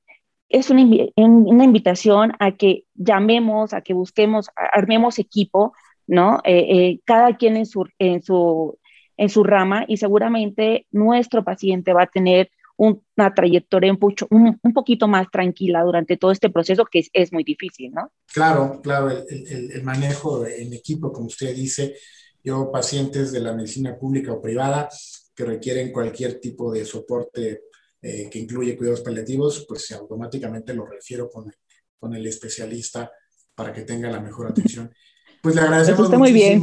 es 0.49 0.69
una, 0.69 0.83
una 1.15 1.63
invitación 1.63 2.33
a 2.39 2.53
que 2.53 2.85
llamemos, 2.95 3.73
a 3.73 3.81
que 3.81 3.93
busquemos, 3.93 4.49
armemos 4.55 5.19
equipo 5.19 5.73
¿no? 6.07 6.39
Eh, 6.45 6.65
eh, 6.69 6.99
cada 7.05 7.35
quien 7.35 7.57
en 7.57 7.65
su, 7.65 7.85
en, 7.99 8.23
su, 8.23 8.79
en 9.17 9.29
su 9.29 9.43
rama 9.43 9.85
y 9.87 9.97
seguramente 9.97 10.87
nuestro 10.91 11.43
paciente 11.43 11.93
va 11.93 12.03
a 12.03 12.07
tener 12.07 12.49
una 12.77 13.33
trayectoria 13.33 13.91
un, 13.91 14.59
un, 14.61 14.73
poquito 14.73 15.07
más 15.07 15.27
tranquila 15.31 15.81
durante 15.83 16.15
todo 16.15 16.31
este 16.31 16.49
proceso 16.49 16.85
que 16.85 17.07
es, 17.11 17.33
muy 17.33 17.43
difícil, 17.43 17.91
¿no? 17.91 18.11
Claro, 18.31 18.79
claro, 18.81 19.09
el, 19.09 19.71
el, 19.71 19.83
manejo 19.83 20.45
en 20.45 20.73
equipo, 20.73 21.11
como 21.11 21.27
usted 21.27 21.55
dice, 21.55 21.95
yo 22.43 22.71
pacientes 22.71 23.31
de 23.31 23.39
la 23.39 23.53
medicina 23.53 23.97
pública 23.97 24.31
o 24.31 24.41
privada 24.41 24.87
que 25.35 25.43
requieren 25.43 25.91
cualquier 25.91 26.39
tipo 26.39 26.71
de 26.71 26.85
soporte 26.85 27.63
eh, 28.01 28.29
que 28.29 28.39
incluye 28.39 28.77
cuidados 28.77 29.01
paliativos, 29.01 29.65
pues 29.67 29.91
automáticamente 29.91 30.73
lo 30.73 30.85
refiero 30.85 31.29
con, 31.29 31.51
con 31.99 32.15
el 32.15 32.25
especialista 32.27 33.11
para 33.55 33.73
que 33.73 33.81
tenga 33.81 34.09
la 34.09 34.19
mejor 34.19 34.47
atención. 34.47 34.93
Pues 35.41 35.55
le 35.55 35.61
agradecemos 35.61 36.09
muy 36.11 36.31
bien. 36.31 36.61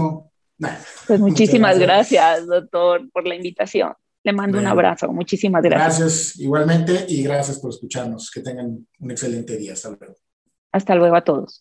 pues 1.06 1.20
muchísimas 1.20 1.78
gracias. 1.78 2.46
doctor, 2.46 3.10
por 3.10 3.26
la 3.26 3.34
invitación. 3.34 3.92
Le 4.24 4.32
mando 4.32 4.58
un 4.58 4.66
abrazo. 4.66 5.12
Muchísimas 5.12 5.62
gracias. 5.62 5.98
Gracias 5.98 6.40
igualmente 6.40 7.04
y 7.08 7.22
gracias 7.22 7.58
por 7.60 7.70
escucharnos. 7.70 8.30
Que 8.30 8.40
tengan 8.40 8.86
un 8.98 9.10
excelente 9.10 9.56
día. 9.58 9.74
Hasta 9.74 9.90
luego. 9.90 10.14
Hasta 10.72 10.94
luego 10.94 11.14
a 11.14 11.22
todos. 11.22 11.60